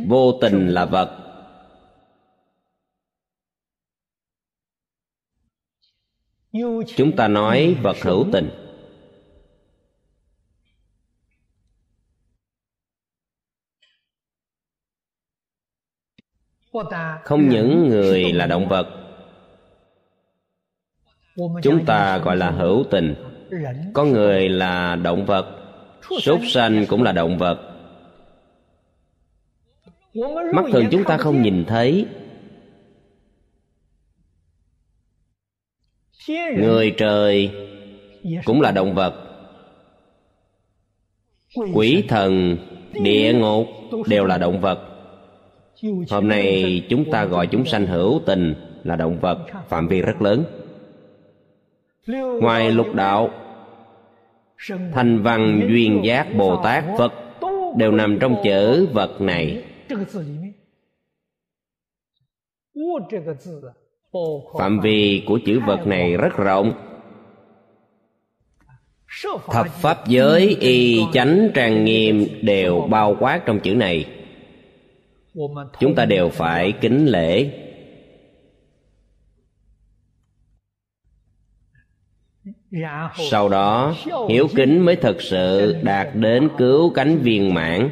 [0.08, 1.20] Vô tình là vật.
[6.96, 8.50] chúng ta nói vật hữu tình.
[17.24, 18.88] không những người là động vật.
[21.64, 23.16] chúng ta gọi là hữu tình.
[23.94, 25.60] có người là động vật.
[26.22, 27.73] súc sanh cũng là động vật
[30.54, 32.06] mắt thường chúng ta không nhìn thấy.
[36.58, 37.52] Người trời
[38.46, 39.14] cũng là động vật.
[41.74, 42.58] Quỷ thần,
[42.94, 43.68] địa ngục
[44.08, 44.80] đều là động vật.
[46.10, 49.38] Hôm nay chúng ta gọi chúng sanh hữu tình là động vật,
[49.68, 50.44] phạm vi rất lớn.
[52.42, 53.30] Ngoài lục đạo,
[54.68, 57.14] thanh văn, duyên giác, bồ tát, phật
[57.78, 59.64] đều nằm trong chữ vật này
[64.60, 66.74] phạm vi của chữ vật này rất rộng.
[69.52, 74.06] thập pháp giới y chánh trang nghiêm đều bao quát trong chữ này.
[75.80, 77.60] chúng ta đều phải kính lễ.
[83.30, 83.96] sau đó
[84.30, 87.90] hiếu kính mới thật sự đạt đến cứu cánh viên mãn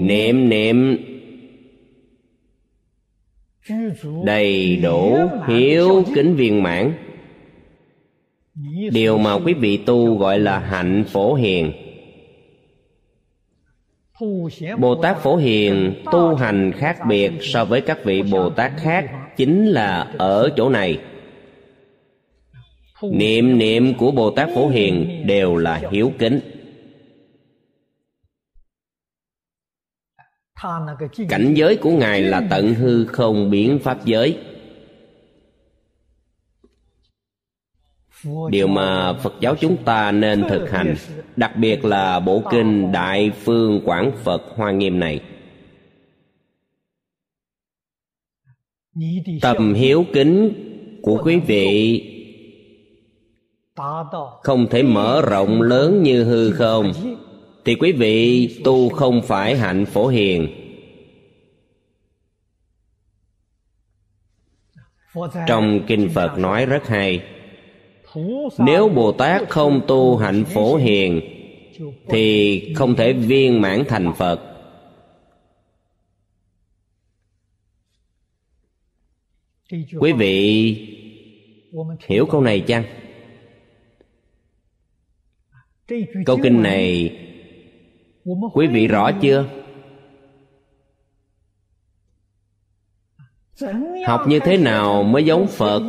[0.00, 0.96] niệm niệm
[4.24, 6.92] đầy đủ hiếu kính viên mãn.
[8.92, 11.72] Điều mà quý vị tu gọi là hạnh phổ hiền.
[14.78, 19.10] Bồ tát phổ hiền tu hành khác biệt so với các vị bồ tát khác
[19.36, 20.98] chính là ở chỗ này.
[23.02, 26.40] Niệm niệm của bồ tát phổ hiền đều là hiếu kính.
[31.28, 34.38] Cảnh giới của ngài là tận hư không biến pháp giới.
[38.50, 40.94] Điều mà phật giáo chúng ta nên thực hành,
[41.36, 45.20] đặc biệt là bộ kinh đại phương quảng phật hoa nghiêm này.
[49.40, 50.52] Tầm hiếu kính
[51.02, 52.02] của quý vị
[54.42, 56.92] không thể mở rộng lớn như hư không
[57.64, 60.48] thì quý vị tu không phải hạnh phổ hiền.
[65.46, 67.24] Trong kinh phật nói rất hay,
[68.58, 71.20] nếu bồ tát không tu hạnh phổ hiền,
[72.08, 74.40] thì không thể viên mãn thành phật.
[80.00, 80.76] Quý vị
[82.08, 82.84] hiểu câu này chăng?
[86.26, 87.16] Câu kinh này
[88.52, 89.44] quý vị rõ chưa?
[94.06, 95.82] Học như thế nào mới giống phật?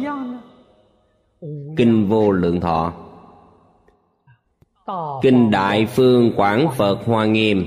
[1.77, 2.93] kinh vô lượng thọ.
[5.21, 7.65] Kinh đại phương quảng phật hoa nghiêm.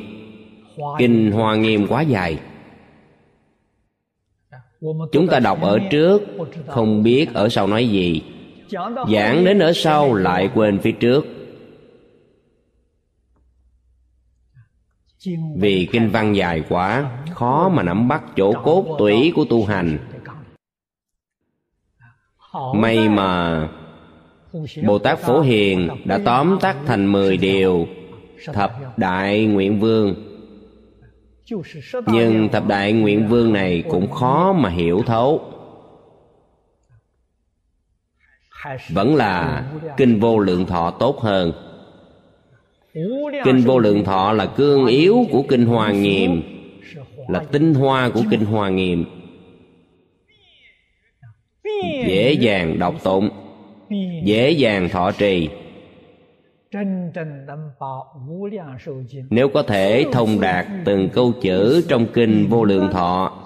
[0.98, 2.38] Kinh hoa nghiêm quá dài.
[5.12, 6.22] Chúng ta đọc ở trước
[6.66, 8.22] không biết ở sau nói gì.
[9.12, 11.26] Giảng đến ở sau lại quên phía trước
[15.56, 19.98] vì kinh văn dài quá, khó mà nắm bắt chỗ cốt tủy của tu hành.
[22.74, 23.68] May mà
[24.86, 27.86] bồ tát phổ hiền đã tóm tắt thành mười điều
[28.52, 30.14] thập đại nguyện vương.
[32.06, 35.50] Nhưng thập đại nguyện vương này cũng khó mà hiểu thấu.
[38.88, 39.64] Vẫn là
[39.96, 41.52] kinh vô lượng thọ tốt hơn
[43.44, 46.42] kinh vô lượng thọ là cương yếu của kinh hoa nghiêm
[47.28, 49.04] là tinh hoa của kinh hoa nghiêm.
[52.06, 53.30] Dễ dàng đọc tụng
[54.24, 55.48] dễ dàng thọ trì.
[59.30, 63.40] Nếu có thể thông đạt từng câu chữ trong kinh vô lượng thọ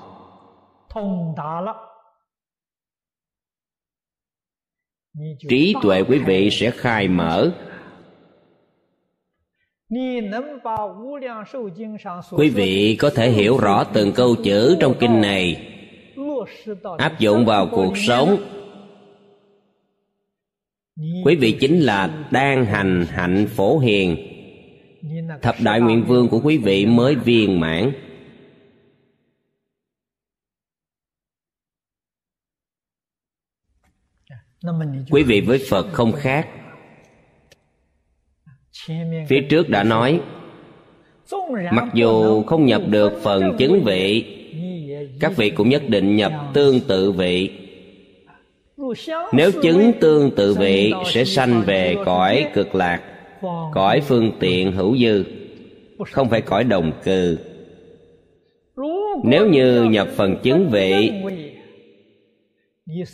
[5.48, 7.50] trí tuệ quý vị sẽ khai mở
[12.30, 15.74] quý vị có thể hiểu rõ từng câu chữ trong kinh này.
[16.98, 18.36] áp dụng vào cuộc sống.
[21.24, 24.16] Quý vị chính là đang hành hạnh phổ hiền.
[25.42, 27.92] Thập đại nguyện vương của quý vị mới viên mãn.
[35.10, 36.48] Quý vị với phật không khác
[39.28, 40.20] phía trước đã nói,
[41.72, 44.24] mặc dù không nhập được phần chứng vị,
[45.20, 47.50] các vị cũng nhất định nhập tương tự vị.
[49.32, 53.02] Nếu chứng tương tự vị, sẽ sanh về cõi cực lạc,
[53.74, 55.24] cõi phương tiện hữu dư,
[56.10, 57.38] không phải cõi đồng cư.
[59.24, 61.12] Nếu như nhập phần chứng vị,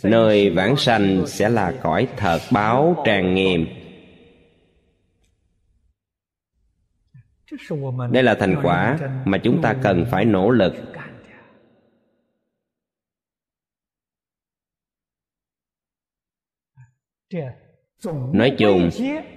[0.03, 3.65] nơi vãng sanh sẽ là cõi thật báo tràn nghiêm.
[8.11, 10.73] Đây là thành quả mà chúng ta cần phải nỗ lực.
[18.33, 18.89] nói chung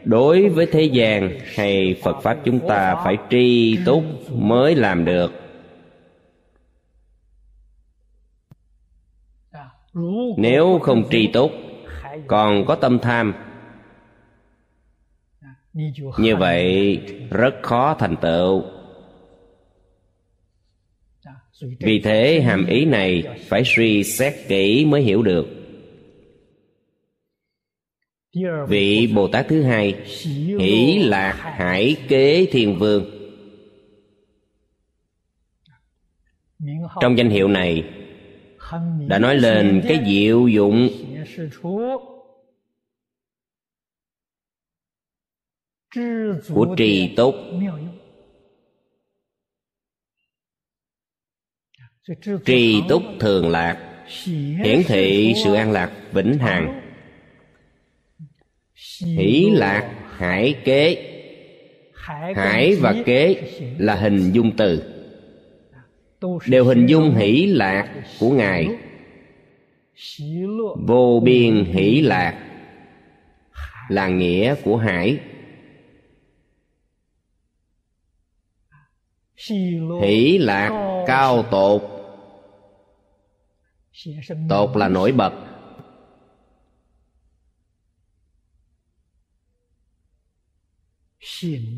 [0.04, 5.32] đối với thế gian hay phật pháp chúng ta phải tri túc mới làm được.
[10.36, 11.50] nếu không tri túc
[12.26, 13.34] còn có tâm tham
[16.18, 17.00] như vậy
[17.30, 18.64] rất khó thành tựu.
[21.80, 25.46] Vì thế hàm ý này phải suy xét kỹ mới hiểu được.
[28.68, 29.94] Vị bồ tát thứ hai
[30.60, 33.04] hỷ lạc hải kế thiên vương.
[37.00, 37.84] Trong danh hiệu này
[39.06, 40.88] đã nói lên cái diệu dụng
[46.54, 47.34] của trì tốt
[52.44, 54.04] trì túc thường lạc.
[54.64, 56.80] Hiển thị sự an lạc vĩnh hằng.
[59.04, 61.14] Hỷ lạc hải kế.
[62.36, 63.42] Hải và kế
[63.78, 64.82] là hình dung từ.
[66.46, 67.88] Đều hình dung hỷ lạc
[68.20, 68.68] của ngài.
[70.86, 72.44] Vô biên hỷ lạc
[73.88, 75.18] là nghĩa của hải.
[80.02, 81.82] Hỷ lạc cao tột.
[84.48, 85.32] Tột là nổi bật.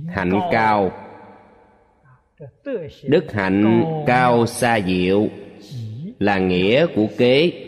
[0.08, 1.06] Hạnh cao.
[3.02, 5.28] Đức hạnh cao xa diệu
[6.18, 7.66] là nghĩa của kế.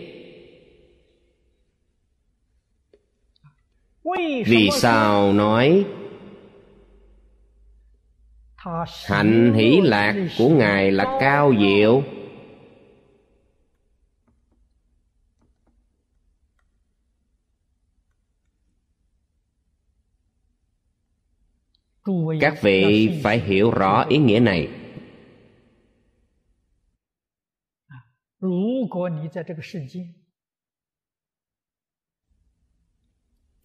[4.46, 5.84] Vì sao nói
[9.06, 12.02] hạnh hỷ lạc của ngài là cao diệu.
[22.40, 24.68] Các vị phải hiểu rõ ý nghĩa này.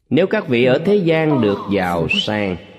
[0.10, 2.77] Nếu các vị ở thế gian được giàu sang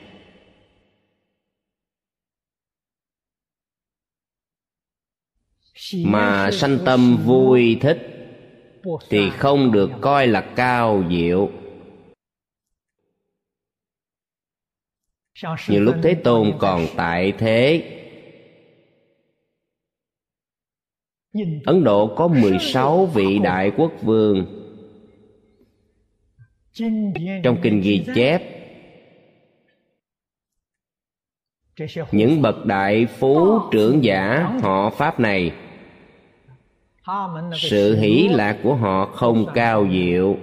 [6.05, 7.99] mà sanh tâm vui thích
[9.09, 11.51] thì không được coi là cao diệu.
[15.69, 17.95] Như lúc thế tôn còn tại thế.
[21.65, 24.47] Ấn độ có 16 vị đại quốc vương.
[27.43, 28.43] Trong kinh ghi chép
[32.13, 35.53] những bậc đại phú trưởng giả họ pháp này
[37.55, 40.37] sự hỷ lạc của họ không cao diệu.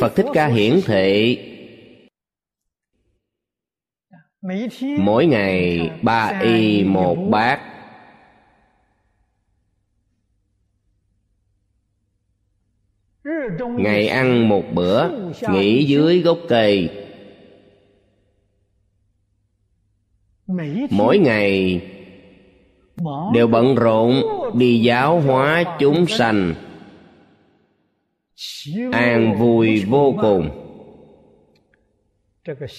[0.00, 1.38] Phật thích ca hiển thị.
[4.98, 7.60] Mỗi ngày ba y một bát.
[13.58, 15.08] Ngày ăn một bữa
[15.50, 16.99] nghỉ dưới gốc cây
[20.90, 21.80] mỗi ngày
[23.34, 24.22] đều bận rộn
[24.54, 26.54] đi giáo hóa chúng sanh.
[28.92, 30.50] An vui vô cùng.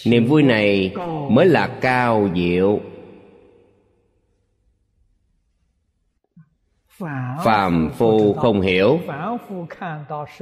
[0.06, 0.94] Niềm vui này
[1.30, 2.80] mới là cao diệu.
[7.44, 9.00] Phàm phu không hiểu.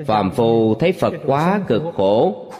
[0.05, 2.51] phàm phu thấy phật quá cực khổ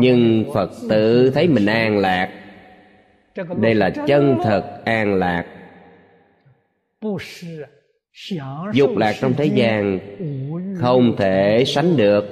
[0.00, 2.28] nhưng phật tự thấy mình an lạc
[3.56, 5.46] đây là chân thật an lạc
[8.72, 9.98] dục lạc trong thế gian
[10.80, 12.24] không thể sánh được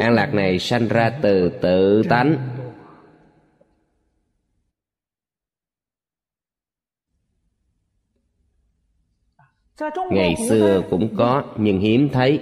[0.00, 2.36] an lạc này sanh ra từ tự tánh
[10.10, 12.40] ngày xưa cũng có nhưng hiếm thấy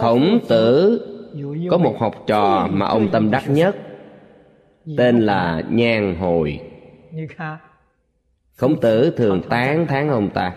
[0.00, 1.00] khổng tử
[1.70, 3.76] có một học trò mà ông tâm đắc nhất
[4.96, 10.56] tên là nhan hồi。khổng tử thường tán thán ông ta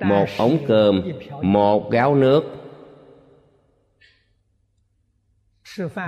[0.00, 1.02] Một ống cơm,
[1.42, 2.44] một gáo nước.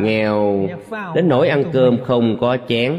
[0.00, 0.68] Nghèo,
[1.14, 2.98] đến nỗi ăn cơm không có chén.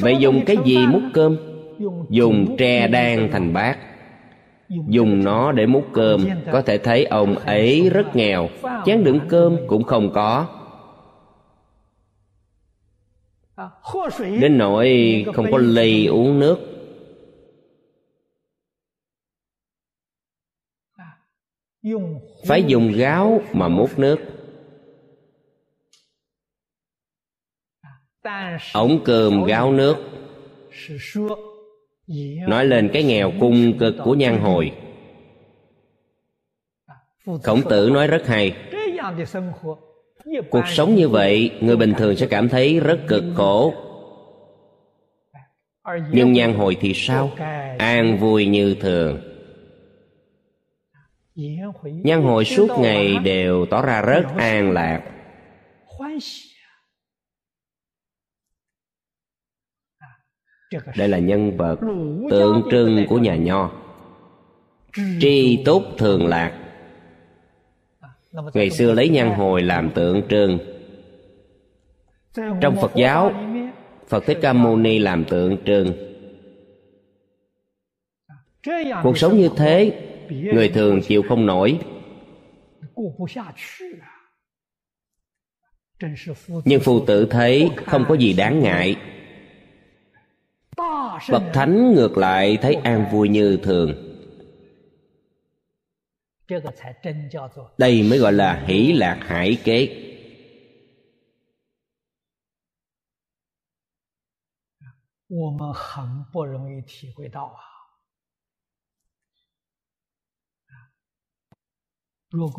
[0.00, 1.36] Vậy dùng cái gì múc cơm?
[2.10, 3.78] Dùng tre đan thành bát.
[4.88, 6.24] Dùng nó để múc cơm.
[6.52, 8.48] Có thể thấy ông ấy rất nghèo.
[8.84, 10.46] Chén đựng cơm cũng không có
[14.40, 16.58] đến nỗi không có ly uống nước.
[22.46, 24.18] Phải dùng gáo mà múc nước.
[28.72, 29.96] Ống cơm gáo nước.
[32.48, 34.72] nói lên cái nghèo cung cực của nhan hồi.
[37.42, 38.56] khổng tử nói rất hay
[40.50, 43.74] cuộc sống như vậy, người bình thường sẽ cảm thấy rất cực khổ.
[46.10, 47.30] Nhưng nhan hồi thì sao?
[47.78, 49.20] An vui như thường.
[51.82, 55.02] Nhan hồi suốt ngày đều tỏ ra rất an lạc.
[60.96, 61.76] Đây là nhân vật
[62.30, 63.72] tượng trưng của nhà nho.
[65.20, 66.67] Tri túc thường lạc
[68.54, 70.58] ngày xưa lấy nhan hồi làm tượng trưng.
[72.34, 73.32] Trong phật giáo
[74.08, 75.92] phật thích ca mâu ni làm tượng trưng.
[79.02, 81.78] Cuộc sống như thế người thường chịu không nổi.
[86.64, 88.96] Nhưng phu tử thấy không có gì đáng ngại.
[91.30, 94.07] Bậc thánh ngược lại thấy an vui như thường
[97.78, 100.04] đây mới gọi là hỷ lạc hải kế.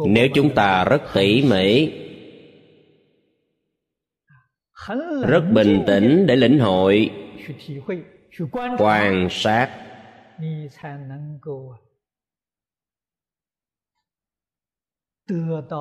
[0.07, 1.93] nếu chúng ta rất tỉ mỉ
[5.27, 7.11] rất bình tĩnh để lĩnh hội
[8.77, 9.85] quan sát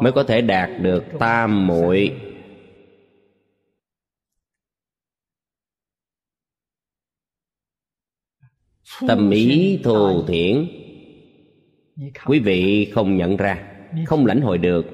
[0.03, 2.21] mới có thể đạt được tam muội.
[9.09, 10.69] Tâm ý thù thiển
[12.27, 14.87] quý vị không nhận ra không lãnh hội được.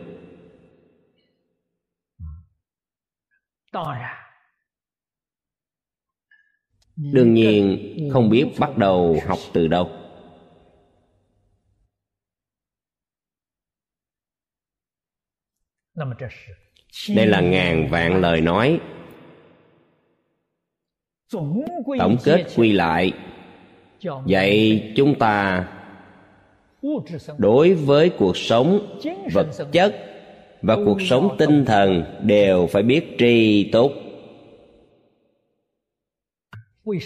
[6.97, 7.79] Đương nhiên
[8.13, 10.04] không biết bắt đầu học từ đâu
[17.09, 18.81] đây là ngàn vạn lời nói.
[21.99, 23.13] tổng kết quy lại.
[24.27, 25.69] dạy chúng ta
[27.39, 28.99] đối với cuộc sống
[29.33, 29.95] vật chất
[30.63, 33.93] và cuộc sống tinh thần đều phải biết tri túc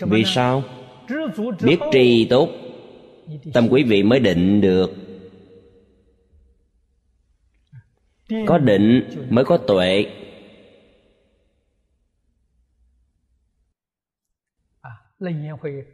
[0.00, 0.62] vì sao
[1.62, 2.50] biết tri túc
[3.52, 5.07] tâm quý vị mới định được
[8.46, 10.06] có định mới có tuệ.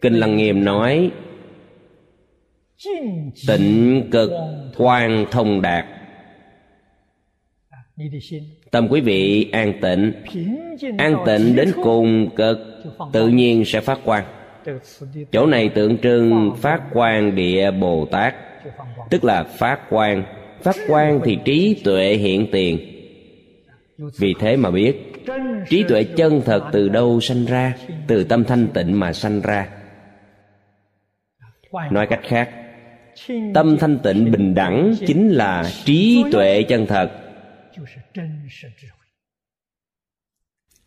[0.01, 1.11] Kinh lăng nghiêm nói
[3.49, 4.31] tịnh cực
[4.77, 5.87] quan thông đạt.
[8.71, 10.13] Tâm quý vị an tịnh.
[10.99, 12.59] An tịnh đến cùng cực
[13.13, 14.25] tự nhiên sẽ phát quang.
[15.33, 18.35] Chỗ này tượng trưng phát quan địa bồ tát
[19.11, 20.25] tức là phát quan
[20.65, 22.79] phát quan thì trí tuệ hiện tiền.
[24.19, 24.97] Vì thế mà biết,
[25.69, 27.75] trí tuệ chân thật từ đâu sanh ra,
[28.07, 29.69] từ tâm thanh tịnh mà sanh ra.
[31.91, 32.51] Nói cách khác,
[33.55, 37.11] tâm thanh tịnh bình đẳng chính là trí tuệ chân thật.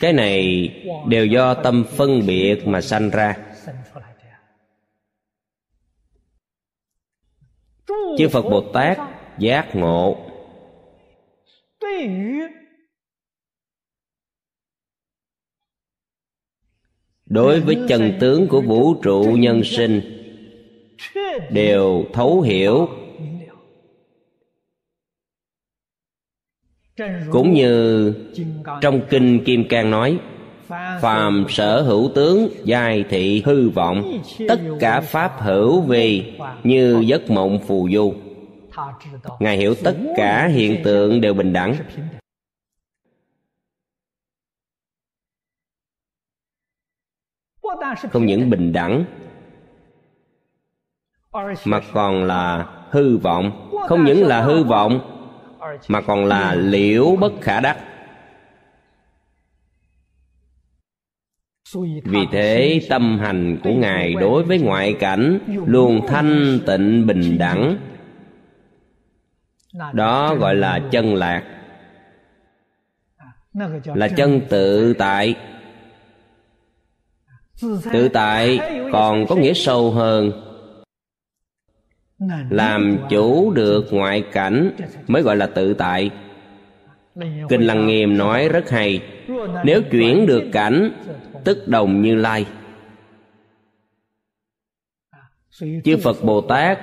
[0.00, 0.68] cái này
[1.08, 3.36] đều do tâm phân biệt mà sanh ra.
[8.18, 8.98] Chư phật bồ tát
[9.38, 10.16] giác ngộ.
[17.26, 20.00] Đối với chân tướng của vũ trụ nhân sinh,
[21.50, 22.88] đều thấu hiểu
[27.30, 28.14] cũng như
[28.80, 30.18] trong kinh kim cang nói,
[31.00, 34.18] phàm sở hữu tướng, giai thị hư vọng,
[34.48, 36.32] tất cả pháp hữu vi
[36.64, 38.14] như giấc mộng phù du.
[39.40, 41.74] Ngài hiểu tất cả hiện tượng đều bình đẳng.
[48.10, 49.04] Không những bình đẳng,
[51.64, 53.70] mà còn là hư vọng.
[53.88, 55.11] Không những là hư vọng
[55.88, 57.78] mà còn là liễu bất khả đắc.
[62.04, 67.76] Vì thế, tâm hành của ngài đối với ngoại cảnh luôn thanh tịnh bình đẳng.
[69.92, 71.42] Đó gọi là chân lạc,
[73.84, 75.34] là chân tự tại.
[77.92, 78.60] Tự tại
[78.92, 80.51] còn có nghĩa sâu hơn
[82.50, 84.70] làm chủ được ngoại cảnh
[85.06, 86.10] mới gọi là tự tại.
[87.48, 89.02] Kinh lăng nghiêm nói rất hay,
[89.64, 90.90] nếu chuyển được cảnh,
[91.44, 92.46] tức đồng như lai.
[95.84, 96.78] Chư phật bồ tát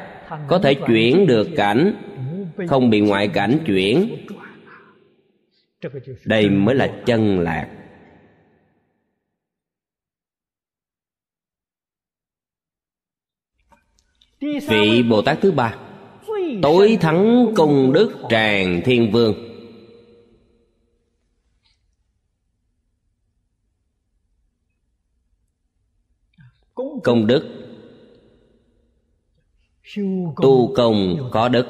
[0.47, 1.93] có thể chuyển được cảnh,
[2.67, 4.15] không bị ngoại cảnh chuyển.
[6.26, 7.68] Đây mới là chân lạc.
[14.41, 15.78] Vị bồ tát thứ ba.
[16.61, 19.34] Tối thắng công đức tràng thiên vương.
[27.03, 27.56] Công đức.
[30.41, 31.66] Tu công có đức.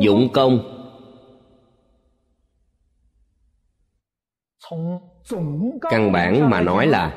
[0.00, 0.81] Dụng công.
[5.90, 7.16] Căn bản mà nói là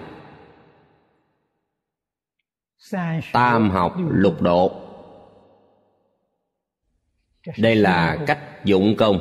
[3.34, 4.82] tam học lục độ.
[7.58, 9.20] Đây là cách dụng công.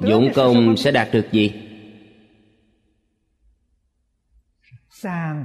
[0.00, 1.52] Dụng công sẽ đạt được gì?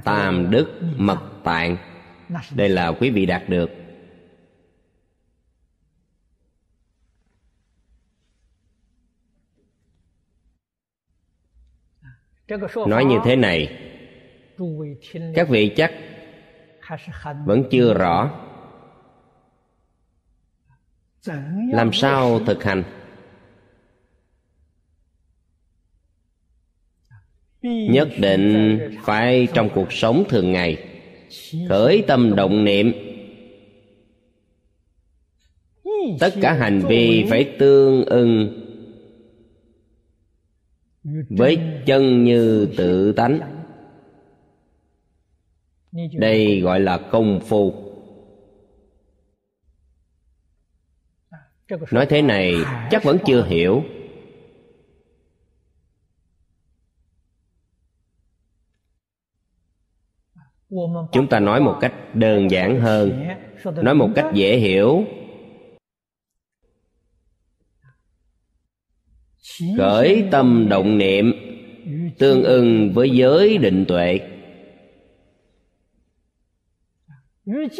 [0.04, 1.76] Tam đức mật tạng.
[2.54, 3.70] Đây là quý vị đạt được.
[12.86, 13.78] Nói như thế này.
[15.34, 15.92] các vị chắc
[17.46, 18.30] vẫn chưa rõ
[21.72, 22.82] làm sao thực hành.
[27.62, 30.84] Nhất định phải trong cuộc sống thường ngày
[31.68, 32.92] khởi tâm động niệm.
[36.20, 38.55] Tất cả hành vi phải tương ưng
[41.28, 43.40] với chân như tự tánh.
[46.12, 47.74] Đây gọi là công phu.
[51.90, 52.54] Nói thế này
[52.90, 53.82] chắc vẫn chưa hiểu.
[61.12, 63.28] Chúng ta nói một cách đơn giản hơn,
[63.64, 65.04] nói một cách dễ hiểu.
[69.76, 71.32] Khởi tâm động niệm,
[72.18, 74.20] tương ưng với giới định tuệ.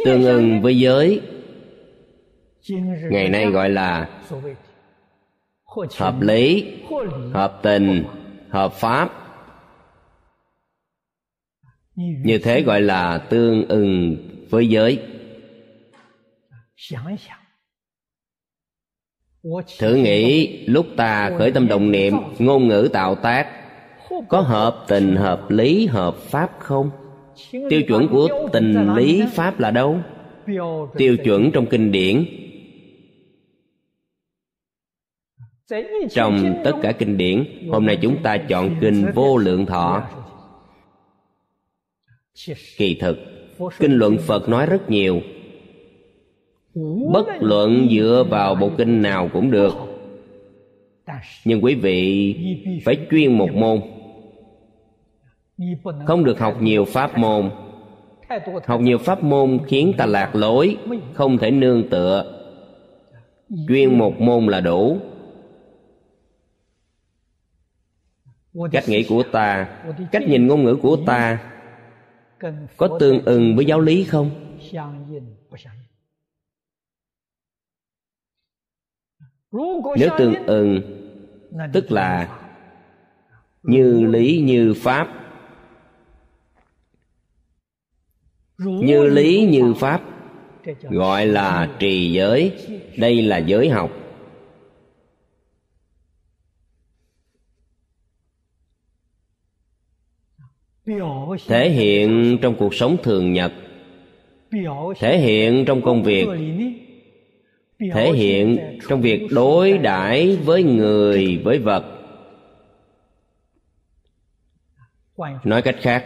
[0.04, 1.20] Tương ưng với giới,
[3.10, 4.20] ngày nay gọi là
[5.96, 6.72] hợp lý,
[7.32, 8.04] hợp tình,
[8.48, 9.10] hợp pháp.
[11.96, 14.16] Như thế gọi là tương ưng
[14.50, 15.02] với giới
[19.78, 23.46] thử nghĩ, lúc ta khởi tâm động niệm, ngôn ngữ tạo tác,
[24.28, 26.90] có hợp tình, hợp lý, hợp pháp không?
[27.52, 29.98] Tiêu chuẩn của tình lý pháp là đâu?
[30.96, 32.24] Tiêu chuẩn trong kinh điển.
[36.10, 40.02] Trong tất cả kinh điển, hôm nay chúng ta chọn kinh vô lượng thọ.
[42.76, 43.18] Kỳ thực,
[43.78, 45.20] kinh luận phật nói rất nhiều
[47.12, 49.74] bất luận dựa vào bộ kinh nào cũng được.
[51.44, 52.36] Nhưng quý vị
[52.84, 53.80] phải chuyên một môn.
[56.06, 57.50] Không được học nhiều pháp môn.
[58.64, 60.76] học nhiều pháp môn khiến ta lạc lối
[61.14, 62.42] không thể nương tựa.
[63.68, 64.98] Chuyên một môn là đủ.
[68.72, 69.68] Cách nghĩ của ta
[70.12, 71.52] cách nhìn ngôn ngữ của ta
[72.76, 74.30] có tương ưng với giáo lý không
[79.52, 80.80] nếu tương ưng,
[81.72, 82.38] tức là
[83.62, 85.08] như lý, như pháp.
[88.58, 90.02] Như lý, như pháp
[90.82, 92.52] gọi là trì giới.
[92.96, 93.90] Đây là giới học.
[101.46, 103.52] Thể hiện trong cuộc sống thường nhật.
[104.98, 106.26] Thể hiện trong công việc
[107.78, 111.84] thể hiện trong việc đối đãi với người với vật
[115.44, 116.04] nói cách khác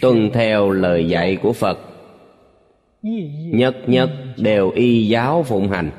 [0.00, 1.78] tuân theo lời dạy của phật
[3.52, 5.90] nhất nhất đều y giáo phụng hành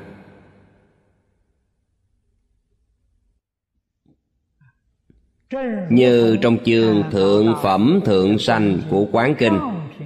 [5.90, 9.58] như trong chương thượng phẩm thượng sanh của quán kinh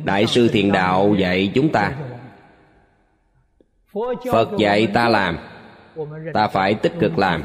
[0.04, 1.96] đại sư thiền đạo dạy chúng ta
[4.32, 5.38] phật dạy ta làm,
[6.34, 7.42] ta phải tích cực làm.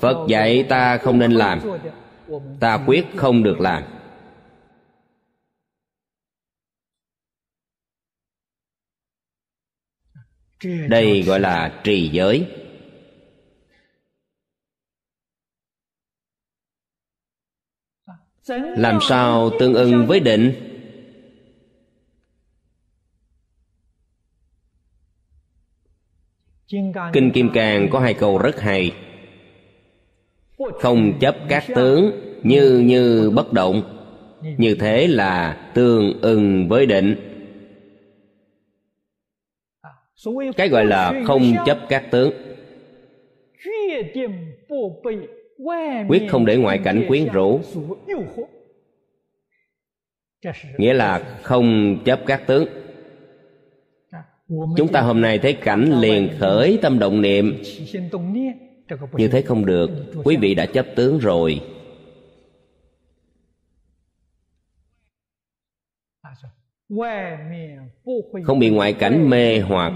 [0.00, 1.60] Phật dạy ta không nên làm,
[2.60, 3.82] ta quyết không được làm.
[10.88, 12.46] Đây gọi là trì giới.
[18.76, 20.69] Làm sao tương ưng với định?
[27.12, 28.92] Kinh kim cang có hai câu rất hay.
[30.58, 32.10] Không chấp các tướng
[32.42, 33.82] như như bất động
[34.58, 37.14] như thế là tương ưng với định.
[40.56, 42.32] Cái gọi là không chấp các tướng.
[46.08, 47.60] Quyết không để ngoại cảnh quyến rũ.
[50.78, 52.68] Nghĩa là không chấp các tướng
[54.76, 57.62] chúng ta hôm nay thấy cảnh liền khởi tâm động niệm.
[59.12, 59.90] Như thế không được.
[60.24, 61.60] Quý vị đã chấp tướng rồi.
[68.44, 69.92] Không bị ngoại cảnh mê hoặc.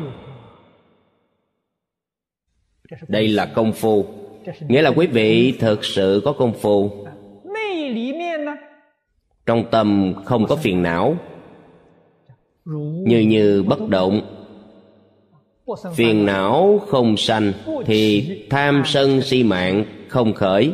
[3.09, 4.05] Đây là công phu.
[4.69, 7.07] Nghĩa là quý vị thực sự có công phu.
[9.47, 11.17] Trong tâm không có phiền não.
[13.05, 14.44] Như như bất động
[15.95, 17.53] phiền não không sanh
[17.87, 20.73] thì tham sân si mạng không khởi.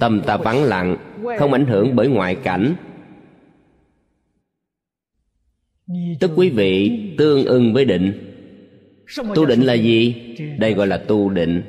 [0.00, 0.96] Tâm ta vắng lặng,
[1.38, 2.74] không ảnh hưởng bởi ngoại cảnh.
[6.20, 8.26] Tức quý vị tương ưng với định.
[9.34, 10.14] Tu định là gì?
[10.58, 11.62] Đây gọi là tu định.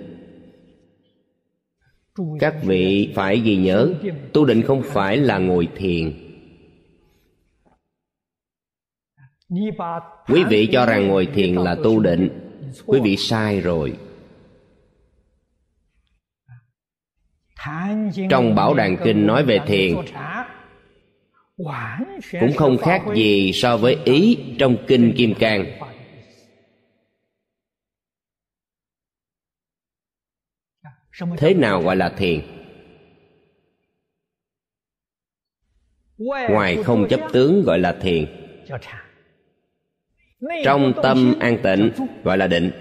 [2.39, 3.93] Các vị phải ghi nhớ,
[4.33, 6.30] tu định không phải là ngồi thiền.
[10.27, 12.29] Quý vị cho rằng ngồi thiền là tu định.
[12.85, 13.97] Quý vị sai rồi.
[18.29, 19.95] Trong bảo đàn kinh nói về thiền
[22.39, 25.65] cũng không khác gì so với ý trong kinh kim cang.
[31.37, 32.41] Thế nào gọi là thiền?
[36.49, 38.25] Ngoài không chấp tướng gọi là thiền
[40.63, 41.91] trong tâm an tịnh
[42.23, 42.71] gọi là định.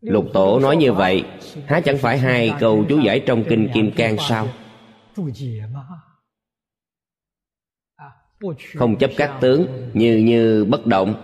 [0.00, 1.24] Lục tổ nói như vậy
[1.66, 4.48] há chẳng phải hai câu chú giải trong kinh kim cang sao?
[8.74, 11.14] không chấp các tướng như như bất động.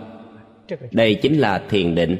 [0.91, 2.17] Đây chính là thiền định.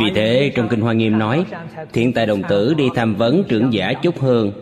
[0.00, 1.46] Vì thế trong kinh hoa nghiêm nói
[1.92, 4.52] thiện tài đồng tử đi tham vấn trưởng giả chúc hương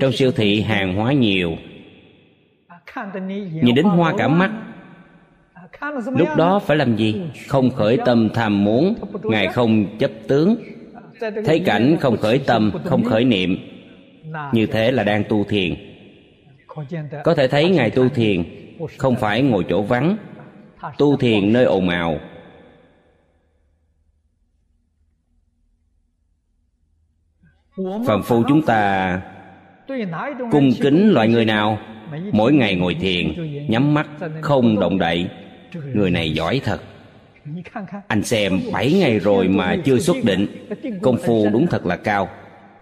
[0.00, 1.56] trong siêu thị hàng hóa nhiều.
[3.62, 4.50] Nhìn đến hoa cả mắt.
[6.06, 7.22] Lúc đó phải làm gì?
[7.48, 8.94] Không khởi tâm tham muốn.
[9.22, 10.56] Ngài không chấp tướng.
[11.20, 13.56] Thấy cảnh không khởi tâm, không khởi niệm.
[14.52, 15.74] Như thế là đang tu thiền.
[17.24, 18.44] Có thể thấy ngài tu thiền,
[18.98, 20.16] không phải ngồi chỗ vắng.
[20.98, 22.20] Tu thiền nơi ồn ào.
[28.06, 29.20] Phàm phu chúng ta
[30.50, 31.78] cung kính loại người nào
[32.32, 33.32] mỗi ngày ngồi thiền
[33.68, 34.08] nhắm mắt
[34.40, 35.28] không động đậy.
[35.94, 36.80] Người này giỏi thật.
[38.06, 40.46] Anh xem bảy ngày rồi mà chưa xuất định
[41.02, 42.28] công phu đúng thật là cao.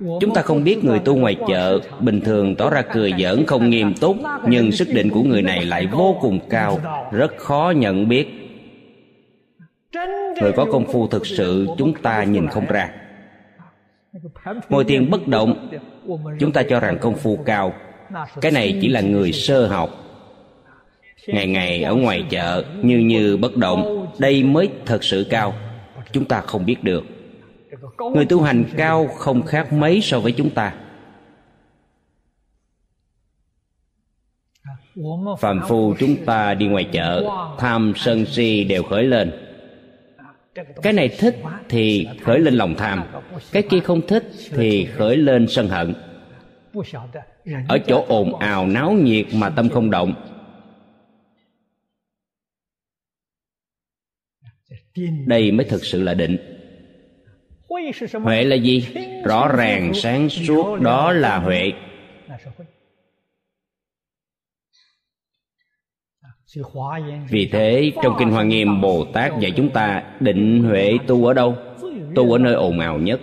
[0.01, 3.71] Chúng ta không biết người tu ngoài chợ bình thường tỏ ra cười giỡn không
[3.71, 4.17] nghiêm túc
[4.49, 6.79] nhưng sức định của người này lại vô cùng cao
[7.13, 8.29] rất khó nhận biết.
[10.41, 12.91] Người có công phu thực sự chúng ta nhìn không ra
[14.69, 15.71] ngồi thiền bất động,
[16.41, 17.75] chúng ta cho rằng công phu cao.
[18.41, 19.91] Cái này chỉ là người sơ học.
[21.27, 25.55] Ngày ngày ở ngoài chợ, như như bất động, đây mới thật sự cao.
[26.13, 27.05] Chúng ta không biết được.
[28.15, 30.75] Người tu hành cao không khác mấy so với chúng ta.
[35.39, 37.25] Phàm phu chúng ta đi ngoài chợ,
[37.59, 39.50] tham sân si đều khởi lên
[40.55, 41.37] cái này thích
[41.69, 43.03] thì khởi lên lòng tham.
[43.53, 45.95] Cái kia không thích thì khởi lên sân hận.
[47.69, 50.15] Ở chỗ ồn ào náo nhiệt mà tâm không động.
[55.27, 56.37] Đây mới thực sự là định.
[58.23, 58.87] Huệ là gì?
[59.25, 61.73] Rõ ràng sáng suốt đó là huệ.
[67.29, 71.35] Vì thế trong kinh hoa nghiêm bồ tát dạy chúng ta định huệ tu ở
[71.35, 71.57] đâu?
[72.15, 73.21] Tu ở nơi ồn ào nhất.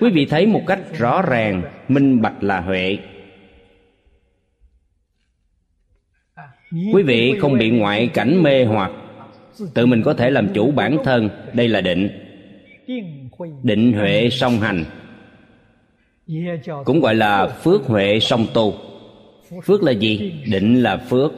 [0.00, 2.98] Quý vị thấy một cách rõ ràng minh bạch là huệ.
[6.92, 8.92] Quý vị không bị ngoại cảnh mê hoặc.
[9.74, 12.08] Tự mình có thể làm chủ bản thân đây là định.
[13.62, 14.84] Định huệ song hành.
[16.84, 18.85] Cũng gọi là phước huệ song tu
[19.64, 20.44] phước là gì?
[20.50, 21.32] Định là phước.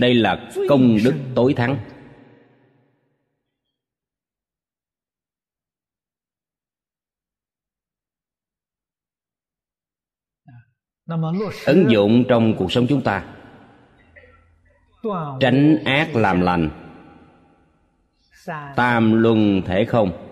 [0.00, 1.78] Đây là công đức tối thắng.
[11.66, 13.34] Ứng dụng trong cuộc sống chúng ta.
[15.40, 16.70] Tránh ác làm lành.
[18.76, 20.27] Tam luân thể không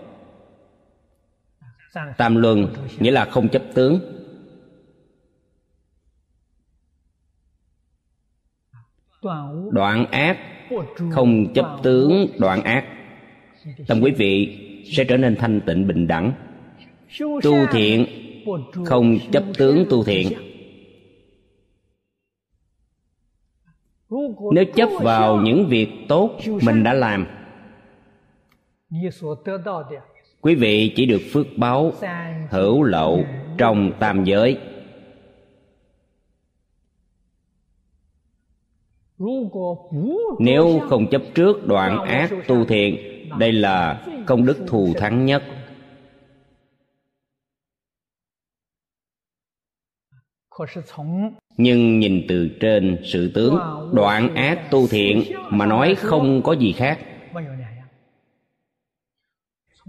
[2.17, 2.67] tam luân
[2.99, 4.01] nghĩa là không chấp tướng.
[9.71, 10.39] Đoạn ác
[11.11, 12.85] không chấp tướng, đoạn ác.
[13.87, 14.59] Tâm quý vị
[14.93, 16.33] sẽ trở nên thanh tịnh bình đẳng.
[17.21, 18.07] Tu thiện
[18.87, 20.33] không chấp tướng tu thiện.
[24.53, 27.27] Nếu chấp vào những việc tốt mình đã làm
[30.47, 31.93] quý vị chỉ được phước báo
[32.51, 33.25] hữu lậu
[33.59, 34.59] trong tam giới.
[40.39, 42.97] Nếu không chấp trước đoạn ác tu thiện,
[43.39, 45.43] đây là công đức thù thắng nhất.
[51.57, 53.59] Nhưng nhìn từ trên sự tướng,
[53.93, 56.99] đoạn ác tu thiện mà nói không có gì khác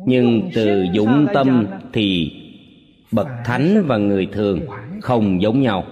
[0.06, 2.32] nhưng từ dũng tâm thì
[3.12, 4.60] bậc thánh và người thường
[5.02, 5.86] không giống nhau.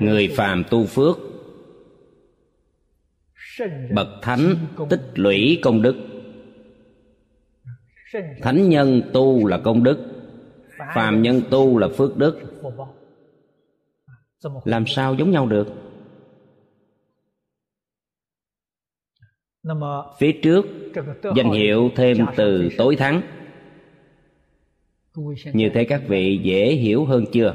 [0.00, 1.18] Người phàm tu phước,
[3.94, 4.54] bậc thánh
[4.90, 5.96] tích lũy công đức.
[8.42, 9.98] Thánh nhân tu là công đức,
[10.94, 12.40] phàm nhân tu là phước đức.
[14.64, 15.83] Làm sao giống nhau được?
[20.18, 20.66] Phía trước
[21.36, 23.22] danh hiệu thêm từ tối thắng.
[25.52, 27.54] Như thế các vị dễ hiểu hơn chưa?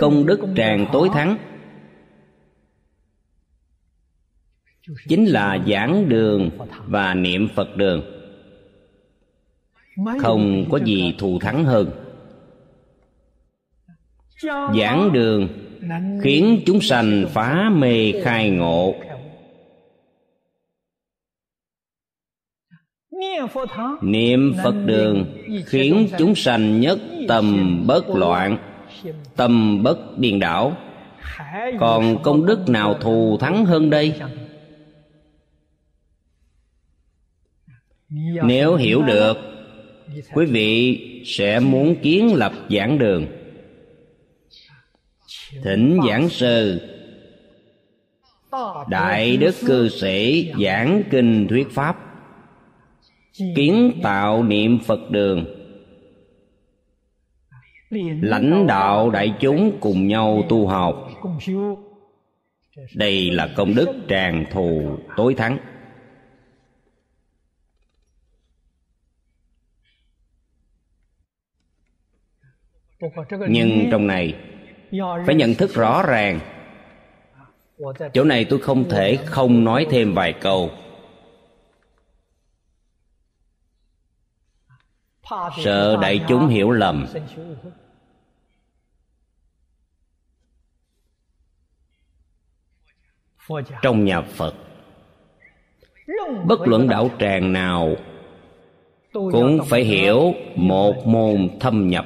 [0.00, 1.38] Công đức tràng tối thắng.
[5.08, 6.50] Chính là giảng đường
[6.86, 8.02] và niệm phật đường.
[10.20, 11.90] Không có gì thù thắng hơn.
[14.78, 15.65] Giảng đường
[16.22, 18.94] khiến chúng sanh phá mê khai ngộ.
[24.02, 25.26] Niệm phật đường
[25.66, 26.98] khiến chúng sanh nhất
[27.28, 28.58] tâm bất loạn,
[29.36, 30.76] tâm bất điên đảo.
[31.80, 34.14] Còn công đức nào thù thắng hơn đây?
[38.44, 39.36] Nếu hiểu được,
[40.34, 43.26] quý vị sẽ muốn kiến lập giảng đường
[45.62, 46.80] thỉnh giảng sư.
[48.88, 51.96] Đại đức cư sĩ giảng kinh thuyết pháp.
[53.56, 55.46] Kiến tạo niệm phật đường.
[58.20, 61.08] Lãnh đạo đại chúng cùng nhau tu học.
[62.94, 65.58] Đây là công đức tràn thù tối thắng.
[73.48, 74.34] Nhưng trong này
[75.26, 76.40] phải nhận thức rõ ràng.
[78.12, 80.70] Chỗ này tôi không thể không nói thêm vài câu.
[85.64, 87.06] Sợ đại chúng hiểu lầm.
[93.82, 94.54] Trong nhà phật,
[96.46, 97.96] bất luận đạo tràng nào
[99.12, 102.04] cũng phải hiểu một môn thâm nhập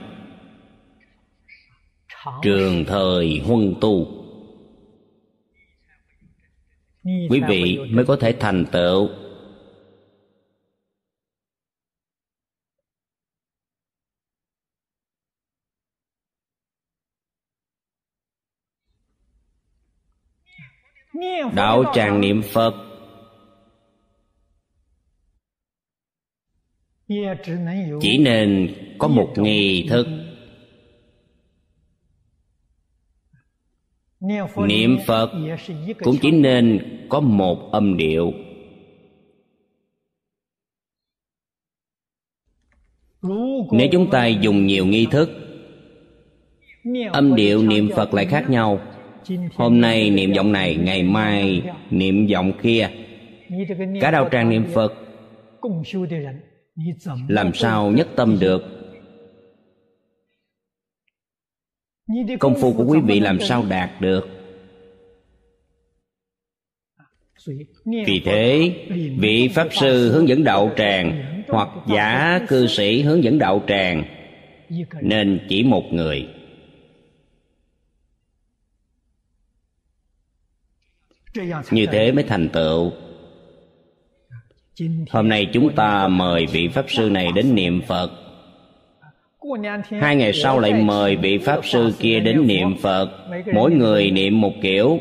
[2.42, 4.20] trường thời huân tu.
[7.04, 9.08] Quý vị mới có thể thành tựu.
[21.54, 22.74] Đạo tràng niệm phật.
[28.00, 30.06] Chỉ nên có một nghi thức
[34.66, 35.30] niệm phật
[36.02, 38.32] cũng chỉ nên có một âm điệu.
[43.72, 45.30] Nếu chúng ta dùng nhiều nghi thức,
[47.12, 48.80] âm điệu niệm phật lại khác nhau.
[49.54, 52.88] Hôm nay niệm giọng này, ngày mai niệm giọng kia.
[54.00, 54.94] Cả đạo tràng niệm phật,
[57.28, 58.79] làm sao nhất tâm được?
[62.38, 64.28] Công phu của quý vị làm sao đạt được?
[67.84, 68.74] Vì thế
[69.18, 74.04] vị pháp sư hướng dẫn đạo tràng hoặc giả cư sĩ hướng dẫn đạo tràng
[75.02, 76.28] nên chỉ một người.
[81.70, 82.92] Như thế mới thành tựu.
[85.10, 88.29] Hôm nay chúng ta mời vị pháp sư này đến niệm phật
[90.00, 93.10] hai ngày sau lại mời vị pháp sư kia đến niệm phật.
[93.52, 94.98] Mỗi người niệm một kiểu.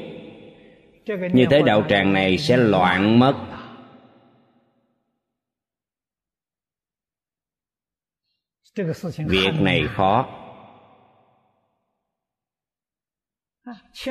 [1.34, 3.36] Như thế đạo tràng này sẽ loạn mất.
[9.18, 10.28] việc này khó.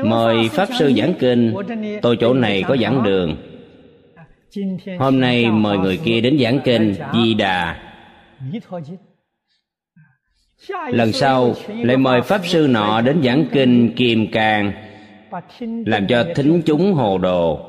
[0.05, 1.55] Mời pháp sư giảng kinh.
[2.02, 3.36] tôi chỗ này có giảng đường.
[4.98, 7.84] Hôm nay mời người kia đến giảng kinh di đà
[10.90, 14.72] lần sau lại mời pháp sư nọ đến giảng kinh kiềm càng
[15.86, 17.64] làm cho thính chúng hồ đồ.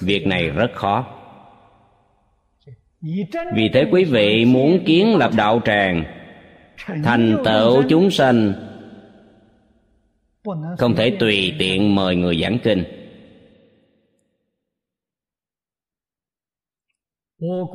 [0.00, 1.06] Việc này rất khó.
[3.54, 6.04] Vì thế quý vị muốn kiến lập đạo tràng
[7.04, 8.52] thành tựu chúng sanh
[10.78, 13.01] không thể tùy tiện mời người giảng kinh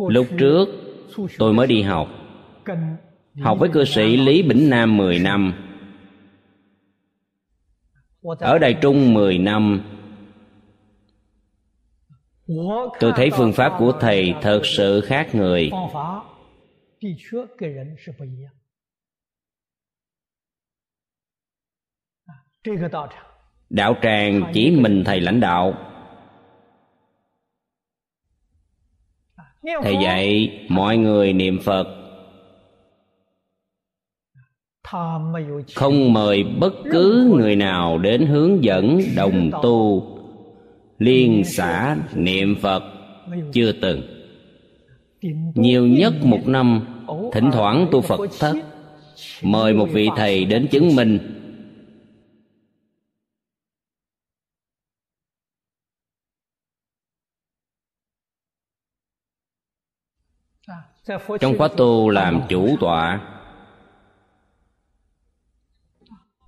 [0.10, 0.66] lúc trước,
[1.38, 2.08] tôi mới đi học.
[3.42, 5.54] Học với cư sĩ lý bỉnh nam 10 năm.
[8.40, 9.82] Ở đài trung 10 năm.
[13.00, 15.72] Tôi thấy phương pháp của thầy thật sự khác người.
[23.70, 25.74] Đạo tràng chỉ mình thầy lãnh đạo.
[29.84, 31.88] Thầy dạy mọi người niệm phật.
[35.76, 40.08] Không mời bất cứ người nào đến hướng dẫn đồng tu
[41.00, 42.84] liên xã niệm phật.
[43.54, 44.02] Chưa từng.
[45.56, 46.82] nhiều nhất một năm
[47.34, 48.56] thỉnh thoảng tu phật thất
[49.42, 51.20] mời một vị thầy đến chứng minh
[61.40, 63.22] trong khóa tu làm chủ tọa,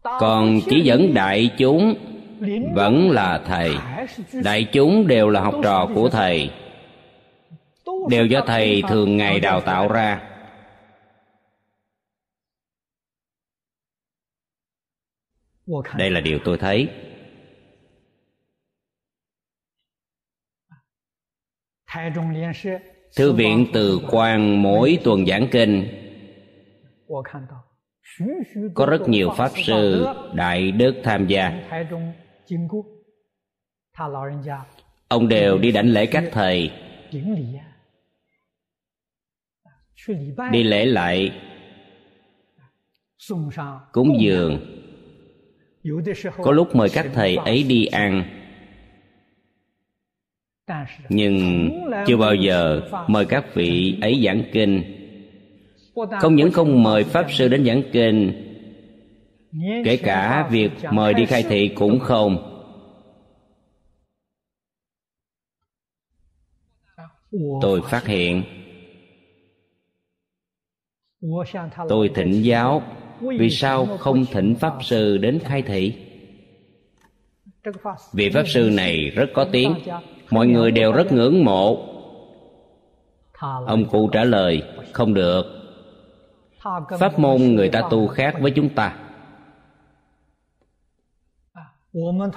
[0.03, 1.93] còn chỉ dẫn đại chúng
[2.75, 3.75] vẫn là thầy.
[4.43, 6.51] Đại chúng đều là học trò của thầy,
[8.09, 10.25] đều do thầy thường ngày đào tạo ra.
[15.97, 16.89] Đây là điều tôi thấy
[23.15, 25.87] thư viện từ quan mỗi tuần giảng kinh.
[28.73, 31.69] Có rất nhiều pháp sư, đại đức tham gia.
[35.07, 36.71] Ông đều đi đảnh lễ các thầy.
[40.51, 41.31] Đi lễ lại.
[43.91, 44.59] Cúng dường.
[46.37, 48.38] Có lúc mời các thầy ấy đi ăn
[51.09, 51.69] nhưng
[52.07, 54.83] chưa bao giờ mời các vị ấy giảng kinh.
[56.21, 58.45] Không những không mời pháp sư đến giảng kinh,
[59.85, 62.45] kể cả việc mời đi khai thị cũng không.
[67.61, 68.43] Tôi phát hiện,
[71.89, 72.83] tôi thỉnh giáo
[73.21, 75.93] vì sao không thỉnh pháp sư đến khai thị.
[78.13, 79.75] Vị pháp sư này rất có tiếng
[80.29, 81.85] mọi người đều rất ngưỡng mộ.
[83.67, 85.43] Ông cụ trả lời, không được.
[86.99, 88.95] Pháp môn người ta tu khác với chúng ta.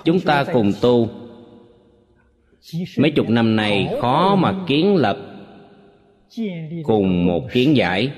[0.04, 1.08] Chúng ta cùng tu.
[2.98, 5.16] Mấy chục năm này khó mà kiến lập
[6.84, 8.12] cùng một kiến giải.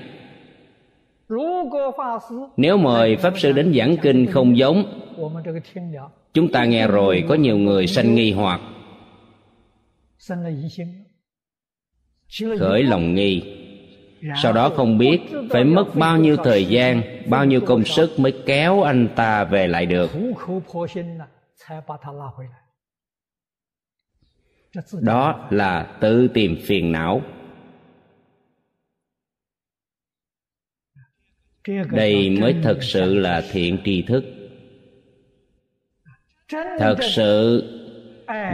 [2.57, 4.83] Nếu mời pháp sư đến giảng kinh không giống,
[6.33, 8.61] chúng ta nghe rồi có nhiều người sanh nghi hoặc
[12.59, 13.43] khởi lòng nghi.
[14.43, 15.19] Sau đó không biết
[15.49, 19.67] phải mất bao nhiêu thời gian bao nhiêu công sức mới kéo anh ta về
[19.67, 20.11] lại được.
[25.01, 27.21] Đó là tự tìm phiền não.
[31.91, 34.25] Đây mới thật sự là thiện tri thức.
[36.79, 37.63] thật sự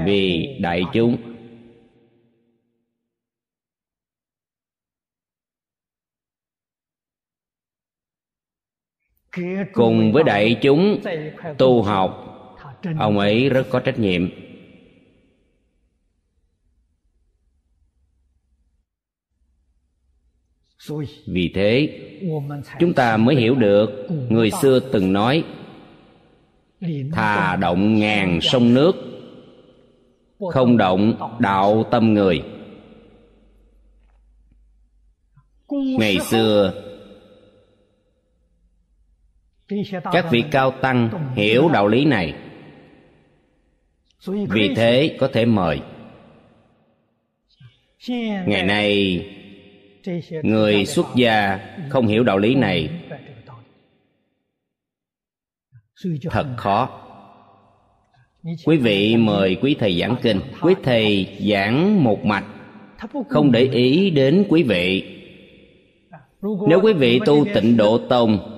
[0.05, 1.30] vì đại chúng
[9.73, 11.01] cùng với đại chúng
[11.57, 12.27] tu học
[12.99, 14.29] ông ấy rất có trách nhiệm.
[21.27, 21.99] Vì thế
[22.79, 25.43] chúng ta mới hiểu được người xưa từng nói
[27.11, 28.95] thà động ngàn sông nước
[30.51, 32.43] không động đạo tâm người.
[35.69, 36.90] Ngày xưa
[40.11, 42.33] các vị cao tăng hiểu đạo lý này.
[44.25, 45.81] Vì thế có thể mời.
[48.45, 49.25] Ngày nay,
[50.43, 52.89] người xuất gia không hiểu đạo lý này.
[56.29, 56.89] Thật khó.
[58.65, 60.39] Quý vị mời quý thầy giảng kinh.
[60.61, 62.45] Quý thầy giảng một mạch.
[63.29, 65.17] Không để ý đến quý vị.
[66.41, 68.50] Nếu quý vị tu tịnh độ tông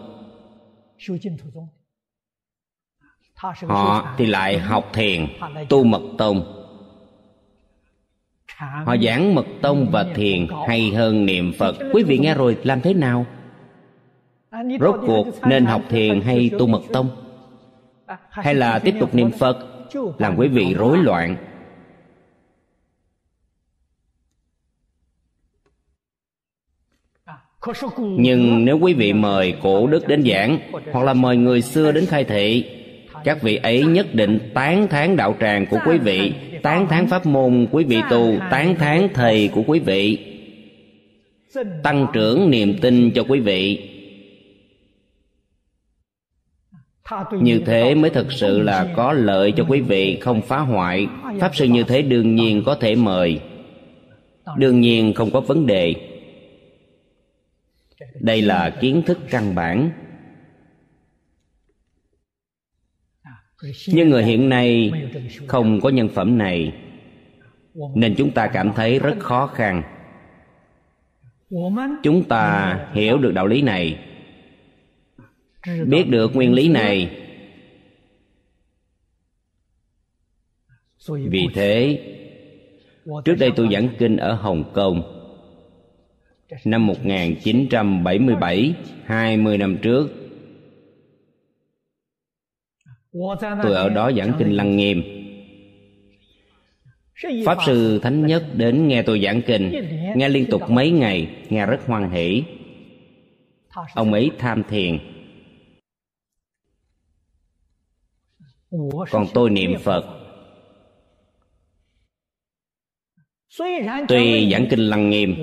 [3.67, 5.27] họ thì lại học thiền
[5.69, 6.59] tu mật tông.
[8.57, 11.75] Họ giảng mật tông và thiền hay hơn niệm phật.
[11.93, 13.25] quý vị nghe rồi làm thế nào?
[14.79, 17.09] Rốt cuộc nên học thiền hay tu mật tông?
[18.29, 19.57] Hay là tiếp tục niệm phật
[20.17, 21.52] làm quý vị rối loạn
[27.99, 30.59] nhưng nếu quý vị mời cổ đức đến giảng
[30.91, 32.63] hoặc là mời người xưa đến khai thị
[33.23, 36.33] các vị ấy nhất định tán thán đạo tràng của quý vị
[36.63, 40.17] tán thán pháp môn quý vị tu tán thán thầy của quý vị.
[41.83, 43.89] Tăng trưởng niềm tin cho quý vị.
[47.31, 51.07] Như thế mới thực sự là có lợi cho quý vị không phá hoại.
[51.39, 53.39] pháp sư như thế đương nhiên có thể mời.
[54.57, 55.95] Đương nhiên không có vấn đề
[58.19, 59.91] đây là kiến thức căn bản.
[63.87, 64.91] Nhưng người hiện nay
[65.47, 66.73] không có nhân phẩm này,
[67.95, 69.83] nên chúng ta cảm thấy rất khó khăn.
[72.03, 73.99] Chúng ta hiểu được đạo lý này,
[75.87, 77.19] biết được nguyên lý này.
[81.07, 82.01] Vì thế,
[83.25, 85.22] trước đây tôi giảng kinh ở hồng kông
[86.65, 88.75] năm 1977
[89.05, 90.09] 20 năm trước.
[93.41, 95.03] Tôi ở đó giảng kinh lăng nghiêm.
[97.45, 99.71] Pháp sư thánh nhất đến nghe tôi giảng kinh,
[100.15, 102.43] nghe liên tục mấy ngày, nghe rất hoan hỷ.
[103.93, 104.99] Ông ấy tham thiền.
[109.11, 110.22] Còn tôi niệm phật.
[114.07, 115.35] Tuy giảng kinh lăng nghiêm,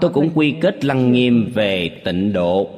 [0.00, 2.70] tôi cũng quy kết lăng nghiêm về tịnh độ.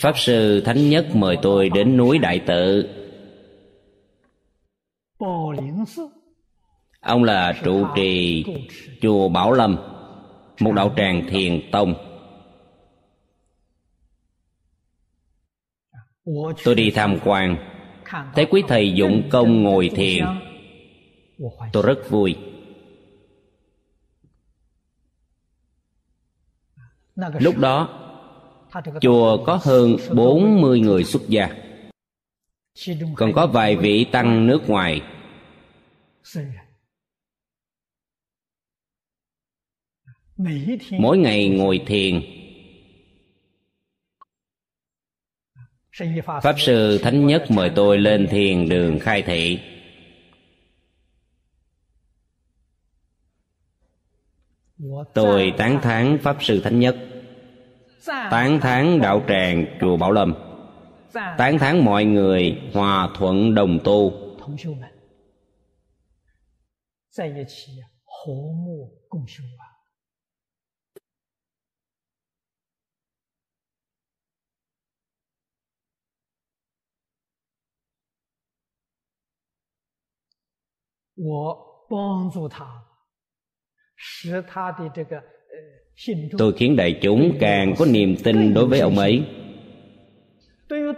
[0.00, 2.88] Pháp sư thánh nhất mời tôi đến núi đại tự.
[7.00, 8.44] Ông là trụ trì
[9.00, 9.76] chùa bảo lâm,
[10.60, 11.94] một đạo tràng thiền tông.
[16.64, 17.56] Tôi đi tham quan
[18.34, 20.24] thấy quý thầy dụng công ngồi thiền.
[21.72, 22.36] Tôi rất vui.
[27.14, 27.88] Lúc đó,
[29.00, 31.48] chùa có hơn bốn mươi người xuất gia.
[33.16, 35.02] Còn có vài vị tăng nước ngoài.
[40.98, 42.39] Mỗi ngày ngồi thiền.
[46.42, 49.60] Pháp sư thánh nhất mời tôi lên thiền đường khai thị.
[55.14, 56.96] Tôi tán thán pháp sư thánh nhất.
[58.06, 60.34] Tán thán đạo tràng chùa bảo lâm.
[61.12, 64.12] Tán thán mọi người hòa thuận đồng tu.
[86.38, 89.24] Tôi khiến đại chúng càng có niềm tin đối với ông ấy.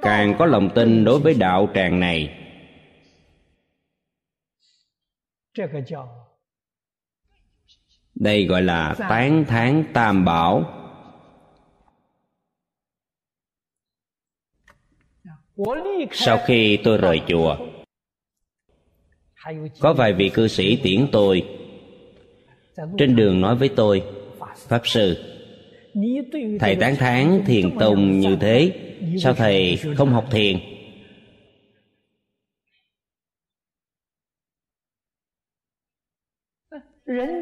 [0.02, 2.38] càng có lòng tin đối với đạo tràng này.
[8.14, 10.78] đây gọi là tán thán tam bảo.
[16.12, 17.71] Sau khi tôi rời chùa
[19.80, 21.42] có vài vị cư sĩ tiễn tôi.
[22.98, 24.02] Trên đường nói với tôi,
[24.68, 25.16] pháp sư,
[26.60, 28.72] thầy tán thán thiền tông như thế,
[29.18, 30.58] sao thầy không học thiền?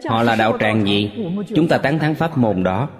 [0.09, 1.11] Họ là đạo tràng gì?
[1.55, 2.91] Chúng ta tán thán pháp môn đó.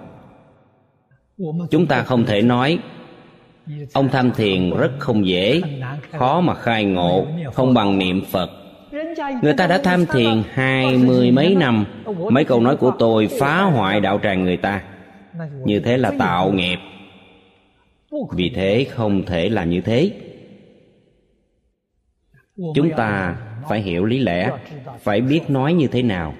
[1.71, 2.79] Chúng ta không thể nói,
[3.93, 5.61] ông tham thiền rất không dễ,
[6.11, 8.60] khó mà khai ngộ, không bằng niệm phật
[9.41, 11.85] người ta đã tham thiền hai mươi mấy năm.
[12.29, 14.83] Mấy câu nói của tôi phá hoại đạo tràng người ta.
[15.65, 16.77] Như thế là tạo nghiệp.
[18.35, 20.11] Vì thế không thể làm như thế.
[22.75, 23.35] Chúng ta
[23.69, 24.51] phải hiểu lý lẽ,
[24.99, 26.33] phải biết nói như thế nào.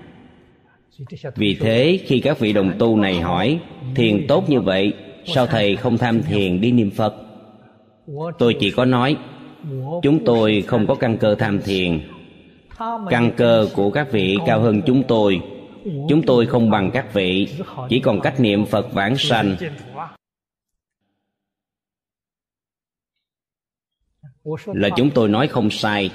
[1.35, 3.59] Vì thế khi các vị đồng tu này hỏi,
[3.95, 4.93] thiền tốt như vậy,
[5.25, 7.15] sao thầy không tham thiền đi niệm phật?
[8.39, 9.17] Tôi chỉ có nói,
[10.01, 11.99] chúng tôi không có căn cơ tham thiền
[13.09, 15.41] căn cơ của các vị cao hơn chúng tôi.
[16.09, 17.47] Chúng tôi không bằng các vị,
[17.89, 19.55] chỉ còn cách niệm phật vãng sanh.
[24.65, 26.11] Là chúng tôi nói không sai.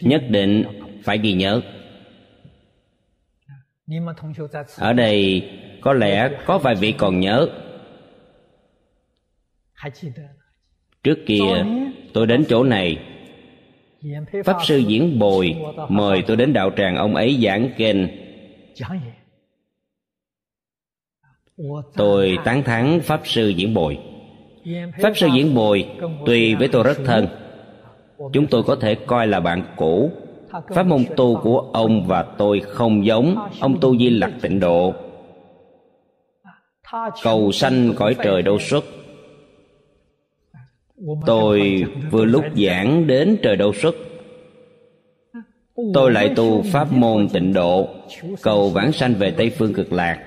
[0.00, 0.64] Nhất định
[1.04, 1.60] phải ghi nhớ.
[4.78, 5.50] Ở đây
[5.80, 7.48] có lẽ có vài vị còn nhớ.
[11.02, 11.64] Trước kia,
[12.12, 13.13] tôi đến chỗ này
[14.44, 15.56] pháp sư diễn bồi,
[15.88, 18.08] mời tôi đến đạo tràng ông ấy giảng kinh.
[21.94, 23.98] Tôi tán thán pháp sư diễn bồi.
[25.02, 25.88] Pháp sư diễn bồi
[26.26, 27.28] tuy với tôi rất thân.
[28.32, 30.10] Chúng tôi có thể coi là bạn cũ.
[30.68, 33.48] Pháp môn tu của ông và tôi không giống.
[33.60, 34.94] Ông tu di lặc tịnh độ.
[37.22, 38.84] Cầu sanh cõi trời đâu xuất
[41.26, 43.94] tôi vừa lúc giảng đến trời đâu xuất
[45.94, 47.88] tôi lại tu pháp môn tịnh độ
[48.42, 50.18] cầu vãng sanh về tây phương cực lạc.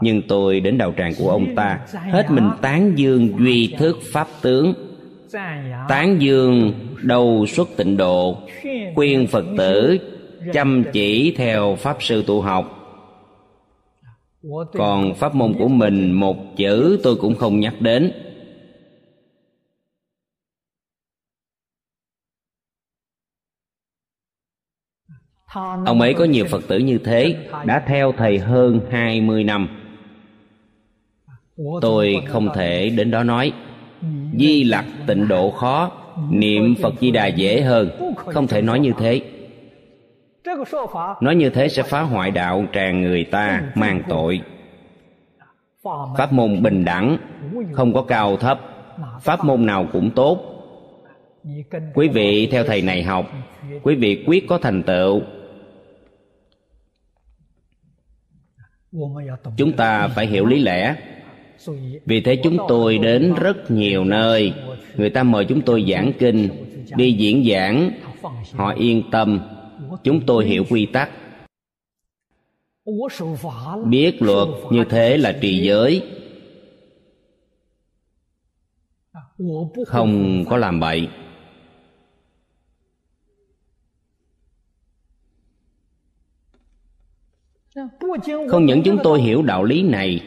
[0.00, 4.28] Nhưng tôi đến đạo tràng của ông ta hết mình tán dương duy thức pháp
[4.42, 4.74] tướng
[5.88, 6.72] tán dương
[7.02, 8.36] đầu xuất tịnh độ
[8.94, 9.98] khuyên phật tử
[10.52, 12.79] chăm chỉ theo pháp sư tu học
[14.72, 18.12] còn pháp môn của mình một chữ tôi cũng không nhắc đến.
[25.86, 29.68] Ông ấy có nhiều Phật tử như thế Đã theo Thầy hơn 20 năm.
[31.80, 33.52] Tôi không thể đến đó nói.
[34.38, 35.92] Di lặc tịnh độ khó
[36.30, 38.14] Niệm Phật Di Đà dễ hơn.
[38.16, 39.20] Không thể nói như thế
[41.20, 44.40] Nói như thế sẽ phá hoại đạo tràn người ta mang tội.
[46.18, 47.16] Pháp môn bình đẳng
[47.72, 48.60] Không có cao thấp.
[49.20, 50.40] Pháp môn nào cũng tốt.
[51.94, 53.26] Quý vị theo thầy này học
[53.82, 55.22] Quý vị quyết có thành tựu.
[59.56, 60.96] Chúng ta phải hiểu lý lẽ.
[62.06, 64.54] Vì thế chúng tôi đến rất nhiều nơi.
[64.96, 66.48] Người ta mời chúng tôi giảng kinh
[66.96, 67.90] đi diễn giảng.
[68.52, 69.40] Họ yên tâm
[70.04, 71.10] chúng tôi hiểu quy tắc.
[73.86, 76.02] Biết luật như thế là trì giới.
[79.86, 81.08] Không có làm bậy.
[88.50, 90.20] Không những chúng tôi hiểu đạo lý này,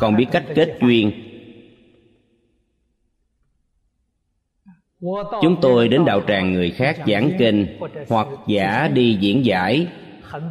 [0.00, 1.27] còn biết cách kết duyên.
[5.42, 7.66] Chúng tôi đến đạo tràng người khác giảng kinh
[8.08, 9.86] hoặc giả đi diễn giải.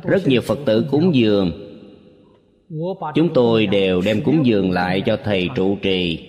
[0.03, 1.51] Rất nhiều phật tử cúng dường.
[3.15, 6.19] Chúng tôi đều đem cúng dường lại cho thầy trụ trì.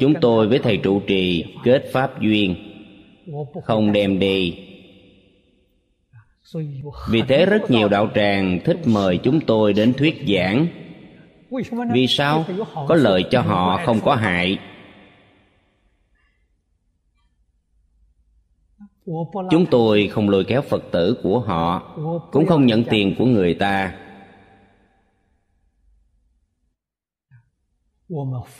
[0.00, 2.54] Chúng tôi với thầy trụ trì kết pháp duyên,
[3.64, 4.54] không đem đi.
[7.10, 10.66] Vì thế rất nhiều đạo tràng thích mời chúng tôi đến thuyết giảng.
[11.92, 12.44] Vì sao?
[12.88, 14.58] Có lợi cho họ không có hại.
[19.50, 21.96] Chúng tôi không lôi kéo phật tử của họ,
[22.32, 23.94] cũng không nhận tiền của người ta.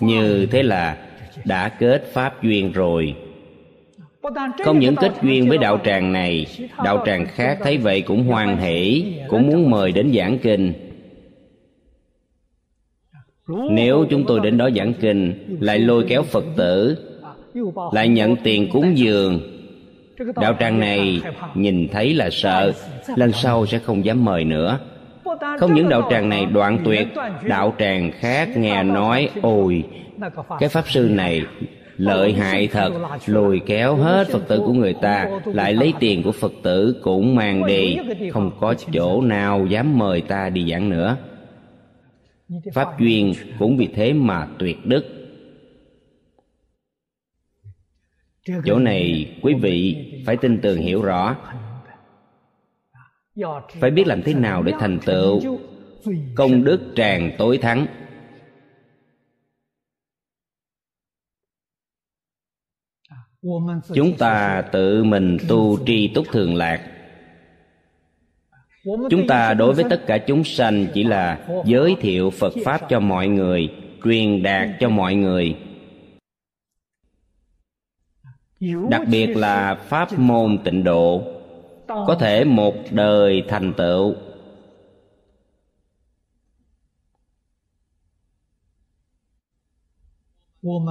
[0.00, 1.08] Như thế là
[1.44, 3.16] đã kết pháp duyên rồi.
[4.64, 6.46] Không những kết duyên với đạo tràng này,
[6.84, 10.72] đạo tràng khác thấy vậy cũng hoan hỷ, cũng muốn mời đến giảng kinh.
[13.70, 16.98] Nếu chúng tôi đến đó giảng kinh, lại lôi kéo phật tử,
[17.92, 19.53] lại nhận tiền cúng dường
[20.36, 21.22] đạo tràng này
[21.54, 22.72] nhìn thấy là sợ,
[23.16, 24.78] lần sau sẽ không dám mời nữa.
[25.58, 27.08] Không những đạo tràng này đoạn tuyệt,
[27.42, 29.84] đạo tràng khác nghe nói, ôi,
[30.60, 31.42] cái pháp sư này
[31.96, 32.92] lợi hại thật
[33.26, 37.34] lùi kéo hết phật tử của người ta, lại lấy tiền của phật tử cũng
[37.34, 37.96] mang đi,
[38.32, 41.16] không có chỗ nào dám mời ta đi giảng nữa.
[42.74, 45.13] Pháp duyên cũng vì thế mà tuyệt đức.
[48.64, 49.96] Chỗ này, quý vị
[50.26, 51.36] phải tin tưởng hiểu rõ.
[53.80, 55.58] Phải biết làm thế nào để thành tựu
[56.34, 57.86] công đức tràn tối thắng.
[63.94, 66.90] Chúng ta tự mình tu tri túc thường lạc.
[69.10, 73.00] Chúng ta đối với tất cả chúng sanh chỉ là giới thiệu phật pháp cho
[73.00, 73.68] mọi người,
[74.04, 75.56] truyền đạt cho mọi người
[78.90, 81.22] đặc biệt là pháp môn tịnh độ,
[81.86, 84.14] có thể một đời thành tựu.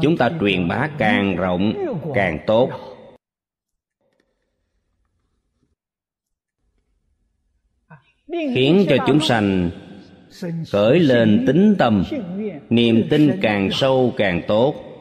[0.01, 1.73] Chúng ta truyền bá càng rộng,
[2.13, 2.69] càng tốt.
[8.27, 9.71] Khiến cho chúng sanh
[10.71, 12.03] khởi lên tính tâm,
[12.69, 14.92] niềm tin càng sâu càng tốt.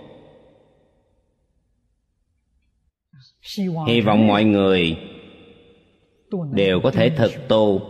[3.87, 4.97] Hy vọng mọi người
[6.53, 7.81] đều có thể thực tu.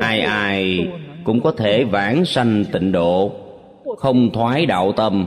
[0.00, 0.88] Ai ai
[1.24, 3.32] cũng có thể vãng sanh tịnh độ
[3.98, 5.26] không thoái đạo tâm.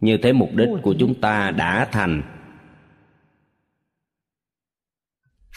[0.00, 2.22] Như thế mục đích của chúng ta đã thành.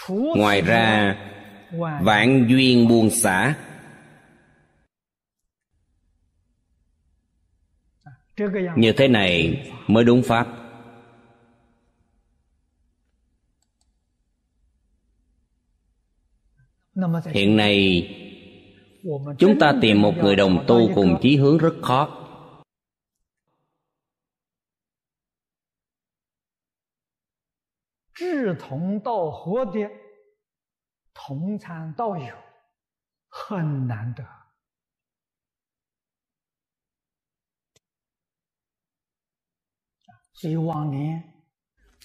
[0.10, 1.18] Ngoài ra
[2.02, 3.56] vạn duyên buông xả.
[8.76, 10.67] Như thế này mới đúng pháp
[17.34, 18.08] hiện nay
[19.40, 22.24] chúng ta tìm một người đồng tu cùng chí hướng rất khó.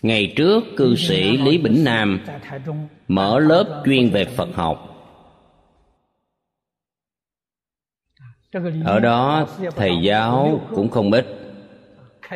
[0.03, 2.25] Ngày trước cư sĩ Lý Bỉnh Nam
[3.15, 4.89] mở lớp chuyên về Phật học.
[8.85, 11.27] Ở đó thầy giáo cũng không ít.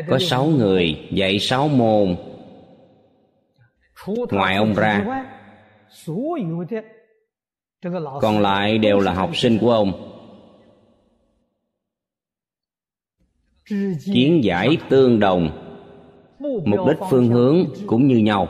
[0.09, 2.17] Có sáu người dạy sáu môn.
[4.31, 5.25] Ngoài ông ra,
[8.21, 10.13] còn lại đều là học sinh của ông.
[14.15, 15.63] Kiến giải tương đồng
[16.39, 18.49] mục đích phương hướng cũng như nhau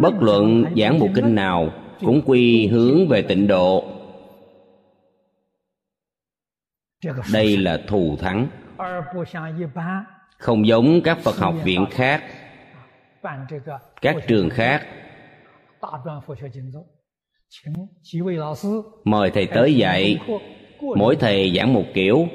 [0.00, 1.70] bất luận giảng bộ kinh nào
[2.00, 3.84] cũng quy hướng về tịnh độ.
[7.32, 8.48] Đây là thù thắng.
[10.38, 12.24] Không giống các phật học viện khác.
[14.00, 14.86] Các trường khác.
[19.04, 20.18] Mời thầy tới dạy.
[20.96, 22.28] Mỗi thầy giảng một kiểu.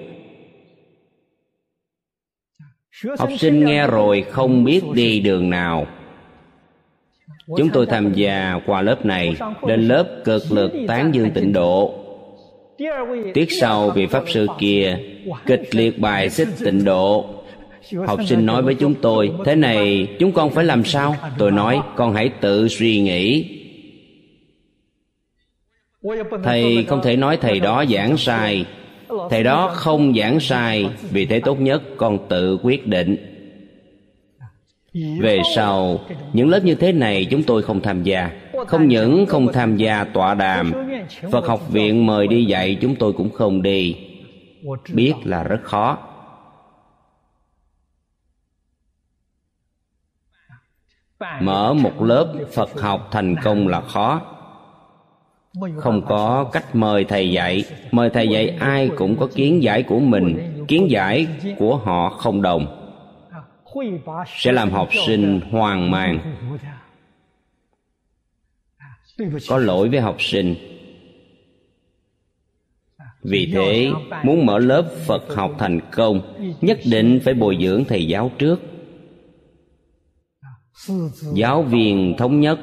[3.17, 5.87] Học sinh nghe rồi không biết đi đường nào
[7.57, 9.35] chúng tôi tham gia qua lớp này
[9.67, 11.93] lên lớp cực lực tán dương tịnh độ.
[13.33, 14.97] tiết sau vị pháp sư kia
[15.45, 17.25] kịch liệt bài xích tịnh độ.
[18.05, 21.15] học sinh nói với chúng tôi thế này chúng con phải làm sao?
[21.37, 23.57] Tôi nói con hãy tự suy nghĩ.
[26.43, 28.65] Thầy không thể nói thầy đó giảng sai.
[29.29, 33.30] Thầy đó không giảng sai vì thế tốt nhất con tự quyết định
[34.93, 35.99] về sau,
[36.33, 38.31] những lớp như thế này chúng tôi không tham gia.
[38.67, 40.73] Không những không tham gia tọa đàm,
[41.31, 43.97] phật học viện mời đi dạy chúng tôi cũng không đi.
[44.93, 45.97] Biết là rất khó.
[51.41, 54.21] Mở một lớp phật học thành công là khó.
[55.77, 57.63] Không có cách mời thầy dạy.
[57.91, 60.63] Mời thầy dạy ai cũng có kiến giải của mình.
[60.67, 61.27] Kiến giải
[61.57, 62.80] của họ không đồng
[64.27, 66.35] sẽ làm học sinh hoang mang.
[69.49, 70.55] có lỗi với học sinh.
[73.23, 73.91] Vì thế
[74.23, 76.21] muốn mở lớp phật học thành công
[76.61, 78.59] nhất định phải bồi dưỡng thầy giáo trước.
[81.33, 82.59] Giáo viên thống nhất.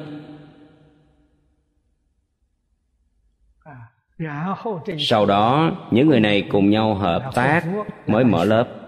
[4.99, 7.65] Sau đó những người này cùng nhau hợp tác
[8.07, 8.78] mới mở lớp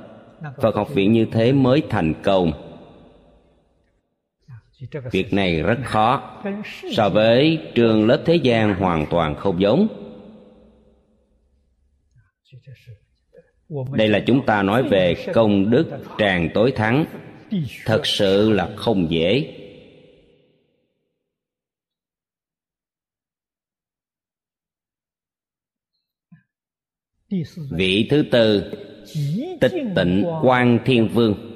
[0.62, 2.52] phật học viện như thế mới thành công.
[5.12, 6.42] Việc này rất khó.
[6.92, 9.88] So với trường lớp thế gian hoàn toàn không giống.
[13.92, 15.88] Đây là chúng ta nói về công đức
[16.18, 17.06] tràng tối thắng.
[17.86, 19.58] Thật sự là không dễ.
[27.72, 28.72] Vị thứ tư
[29.62, 31.48] tịch tịnh quan thiên vương.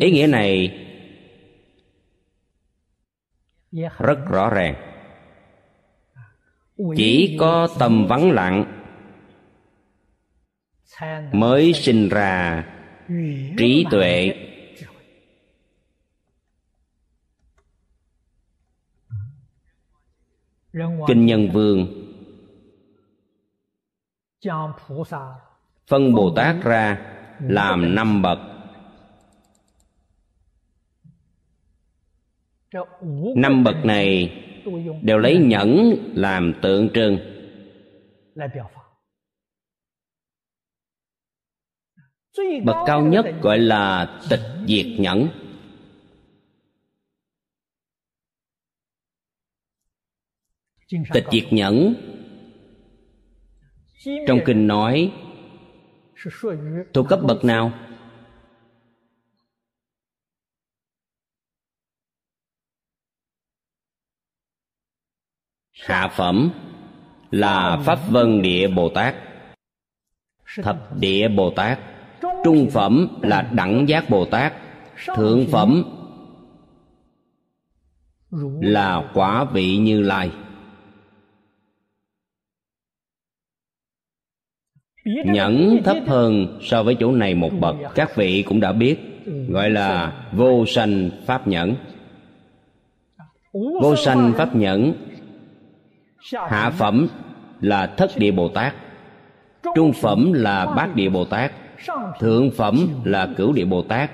[0.00, 0.84] Ý nghĩa này
[3.98, 4.74] rất rõ ràng.
[6.96, 8.84] Chỉ có tâm vắng lặng
[11.32, 12.64] mới sinh ra
[13.58, 14.34] trí tuệ.
[21.08, 21.97] Kinh nhân vương
[25.86, 28.38] phân bồ tát ra làm năm bậc.
[33.36, 34.34] Năm bậc này
[35.02, 37.18] đều lấy nhẫn làm tượng trưng.
[42.64, 45.28] Bậc cao nhất gọi là tịch diệt nhẫn.
[51.12, 51.94] Tịch diệt nhẫn
[54.26, 55.12] trong kinh nói
[56.94, 57.72] thuộc cấp bậc nào?
[65.72, 66.50] Hạ phẩm
[67.30, 69.14] là pháp vân địa bồ tát.
[70.62, 71.78] Thập địa bồ tát.
[72.44, 74.52] Trung phẩm là đẳng giác bồ tát.
[75.16, 75.84] Thượng phẩm
[78.60, 80.30] là quả vị như lai.
[85.24, 87.76] Nhẫn thấp hơn so với chỗ này một bậc.
[87.94, 88.98] Các vị cũng đã biết,
[89.48, 91.76] gọi là vô sanh pháp nhẫn.
[93.82, 94.92] Vô sanh pháp nhẫn,
[96.32, 97.08] hạ phẩm
[97.60, 98.74] là thất địa bồ tát,
[99.74, 101.52] trung phẩm là bát địa bồ tát,
[102.20, 104.10] thượng phẩm là cửu địa bồ tát.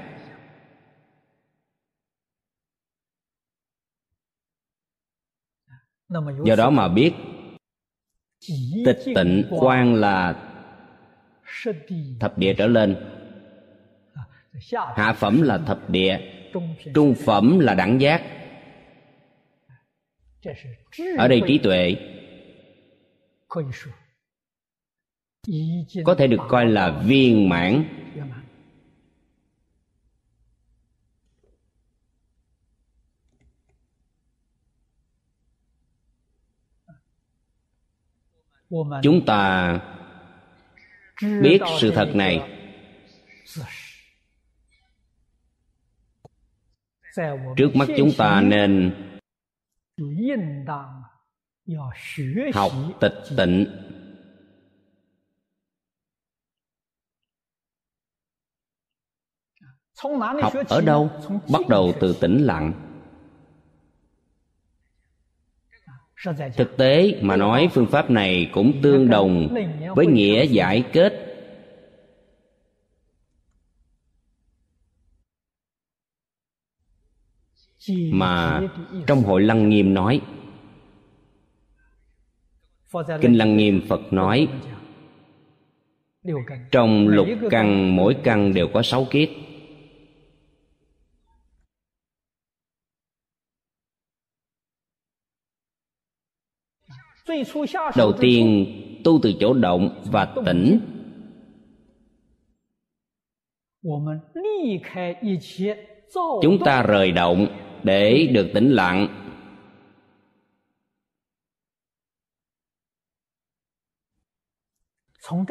[6.45, 7.13] Do đó mà biết,
[8.85, 10.51] tịch tịnh quan là
[12.21, 12.97] thập địa trở lên.
[14.73, 16.19] Hạ phẩm là thập địa,
[16.95, 18.23] trung phẩm là đẳng giác.
[21.19, 21.97] Ở đây trí tuệ.
[26.05, 27.85] Có thể được coi là viên mãn.
[39.03, 39.81] Chúng ta
[41.23, 42.51] biết sự thật này.
[47.57, 48.95] Trước mắt chúng ta nên
[52.55, 53.67] học tịch tịnh.
[60.43, 61.11] Học ở đâu?
[61.53, 62.94] Bắt đầu từ tĩnh lặng
[66.57, 69.55] thực tế mà nói, phương pháp này cũng tương đồng
[69.97, 71.21] với nghĩa giải kết.
[78.11, 78.61] Mà
[79.07, 80.21] trong hội lăng nghiêm nói,
[83.21, 84.49] kinh lăng nghiêm phật nói,
[86.71, 89.31] trong lục căn mỗi căn đều có sáu kiết
[97.97, 98.67] đầu tiên
[99.05, 100.81] tu từ chỗ động và tĩnh
[106.43, 107.47] chúng ta rời động
[107.83, 109.21] để được tĩnh lặng.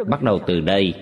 [0.07, 0.93] Bắt đầu từ đây.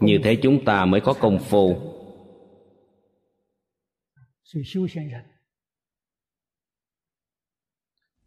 [0.00, 1.99] Như thế chúng ta mới có công phu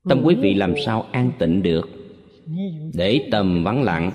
[0.03, 1.89] tâm quý vị làm sao an tịnh được?
[2.93, 4.11] để tâm vắng lặng.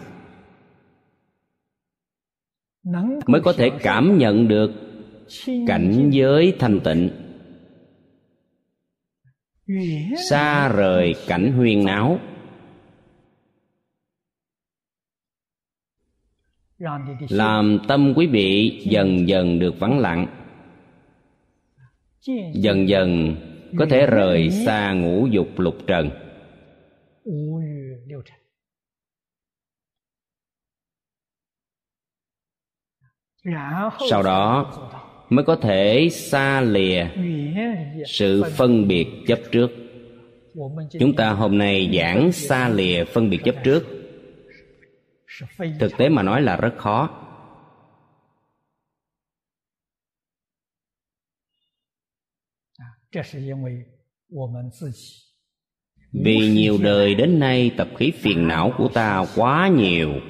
[3.26, 4.70] mới có thể cảm nhận được
[5.66, 7.10] cảnh giới thanh tịnh.
[10.30, 12.18] xa rời cảnh huyên náo
[17.28, 20.37] làm tâm quý vị dần dần được vắng lặng
[22.54, 23.36] dần dần
[23.78, 26.10] có thể rời xa ngũ dục lục trần.
[34.10, 34.72] Sau đó
[35.28, 37.06] mới có thể xa lìa
[38.06, 39.70] sự phân biệt chấp trước.
[41.00, 43.86] Chúng ta hôm nay giảng xa lìa phân biệt chấp trước.
[45.80, 47.27] Thực tế mà nói là rất khó.
[56.12, 60.20] Vì nhiều đời đến nay tập khí phiền não của ta quá nhiều.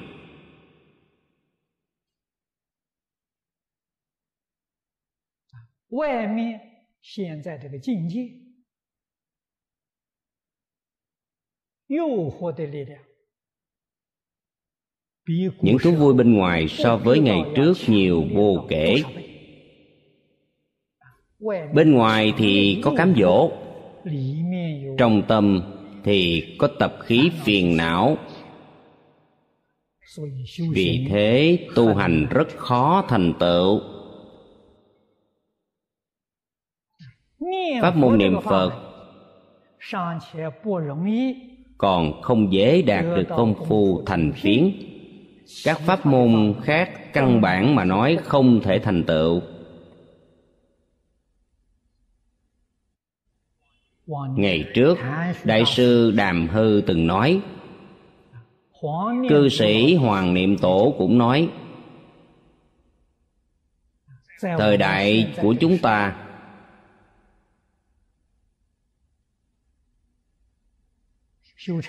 [15.61, 18.95] những thú vui bên ngoài so với ngày trước nhiều vô kể
[21.73, 23.51] bên ngoài thì có cám dỗ.
[24.97, 25.61] Trong tâm
[26.03, 28.17] thì có tập khí phiền não.
[30.71, 33.81] Vì thế tu hành rất khó thành tựu.
[37.81, 38.71] Pháp môn niệm phật
[41.77, 44.71] còn không dễ đạt được công phu thành phiến.
[45.63, 49.41] Các pháp môn khác căn bản mà nói không thể thành tựu
[54.35, 54.97] ngày trước,
[55.43, 57.41] đại sư đàm hư từng nói,
[59.29, 61.49] cư sĩ hoàng niệm tổ cũng nói,
[64.41, 66.25] thời đại của chúng ta,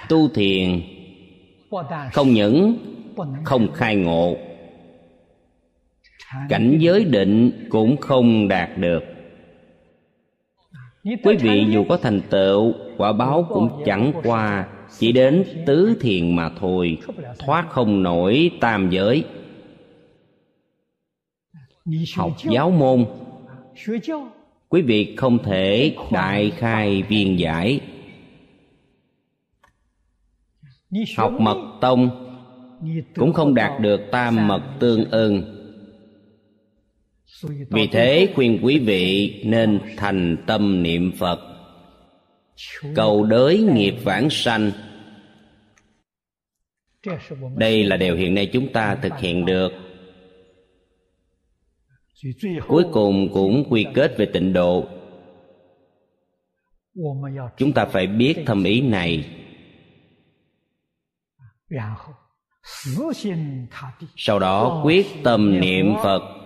[0.08, 0.82] tu thiền
[2.12, 2.76] không những
[3.44, 4.36] không khai ngộ,
[6.48, 9.09] cảnh giới định cũng không đạt được
[11.04, 14.68] quý vị dù có thành tựu quả báo cũng chẳng qua
[14.98, 16.98] chỉ đến tứ thiền mà thôi
[17.38, 19.24] thoát không nổi tam giới.
[22.16, 23.04] Học giáo môn.
[24.68, 27.80] Quý vị không thể đại khai viên giải.
[31.16, 32.26] Học mật tông
[33.16, 35.59] cũng không đạt được tam mật tương ưng
[37.48, 41.40] vì thế khuyên quý vị nên thành tâm niệm phật.
[42.94, 44.70] Cầu đới nghiệp vãng sanh.
[47.56, 49.72] Đây là điều hiện nay chúng ta thực hiện được.
[52.68, 54.88] Cuối cùng cũng quy kết về tịnh độ.
[57.56, 59.30] Chúng ta phải biết thâm ý này.
[64.16, 66.39] Sau đó quyết tâm niệm phật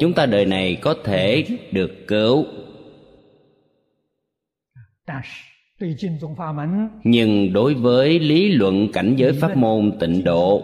[0.00, 2.46] chúng ta đời này có thể được cứu.
[7.04, 10.62] Nhưng đối với lý luận cảnh giới pháp môn tịnh độ,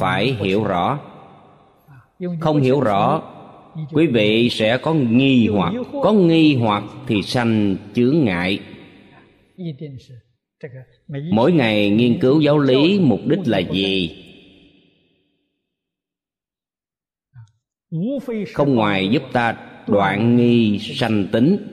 [0.00, 1.00] phải hiểu rõ.
[2.40, 3.22] Không hiểu rõ,
[3.92, 5.74] quý vị sẽ có nghi hoặc.
[6.02, 8.60] Có nghi hoặc thì sanh chướng ngại.
[11.30, 14.22] Mỗi ngày nghiên cứu giáo lý mục đích là gì?
[18.54, 19.56] Không ngoài giúp ta
[19.86, 21.72] đoạn nghi sanh tính.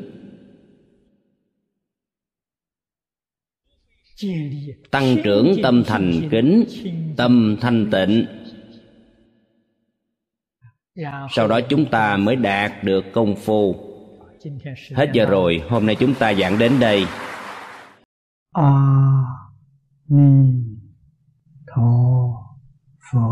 [4.92, 6.66] Tăng trưởng tâm thành kính,
[7.18, 8.26] tâm thanh tịnh.
[11.30, 13.76] Sau đó chúng ta mới đạt được công phu.
[14.96, 17.06] Hết giờ rồi, hôm nay chúng ta giảng đến đây.
[18.52, 18.72] A
[20.08, 20.50] ni
[21.76, 21.92] tho
[23.12, 23.28] pho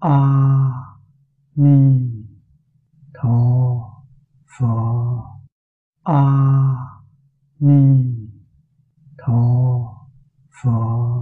[0.00, 0.85] a
[1.58, 2.26] 弥
[3.14, 4.04] 陀
[4.44, 5.40] 佛
[6.02, 7.02] 阿
[7.56, 8.30] 弥
[9.16, 10.10] 陀
[10.50, 11.16] 佛。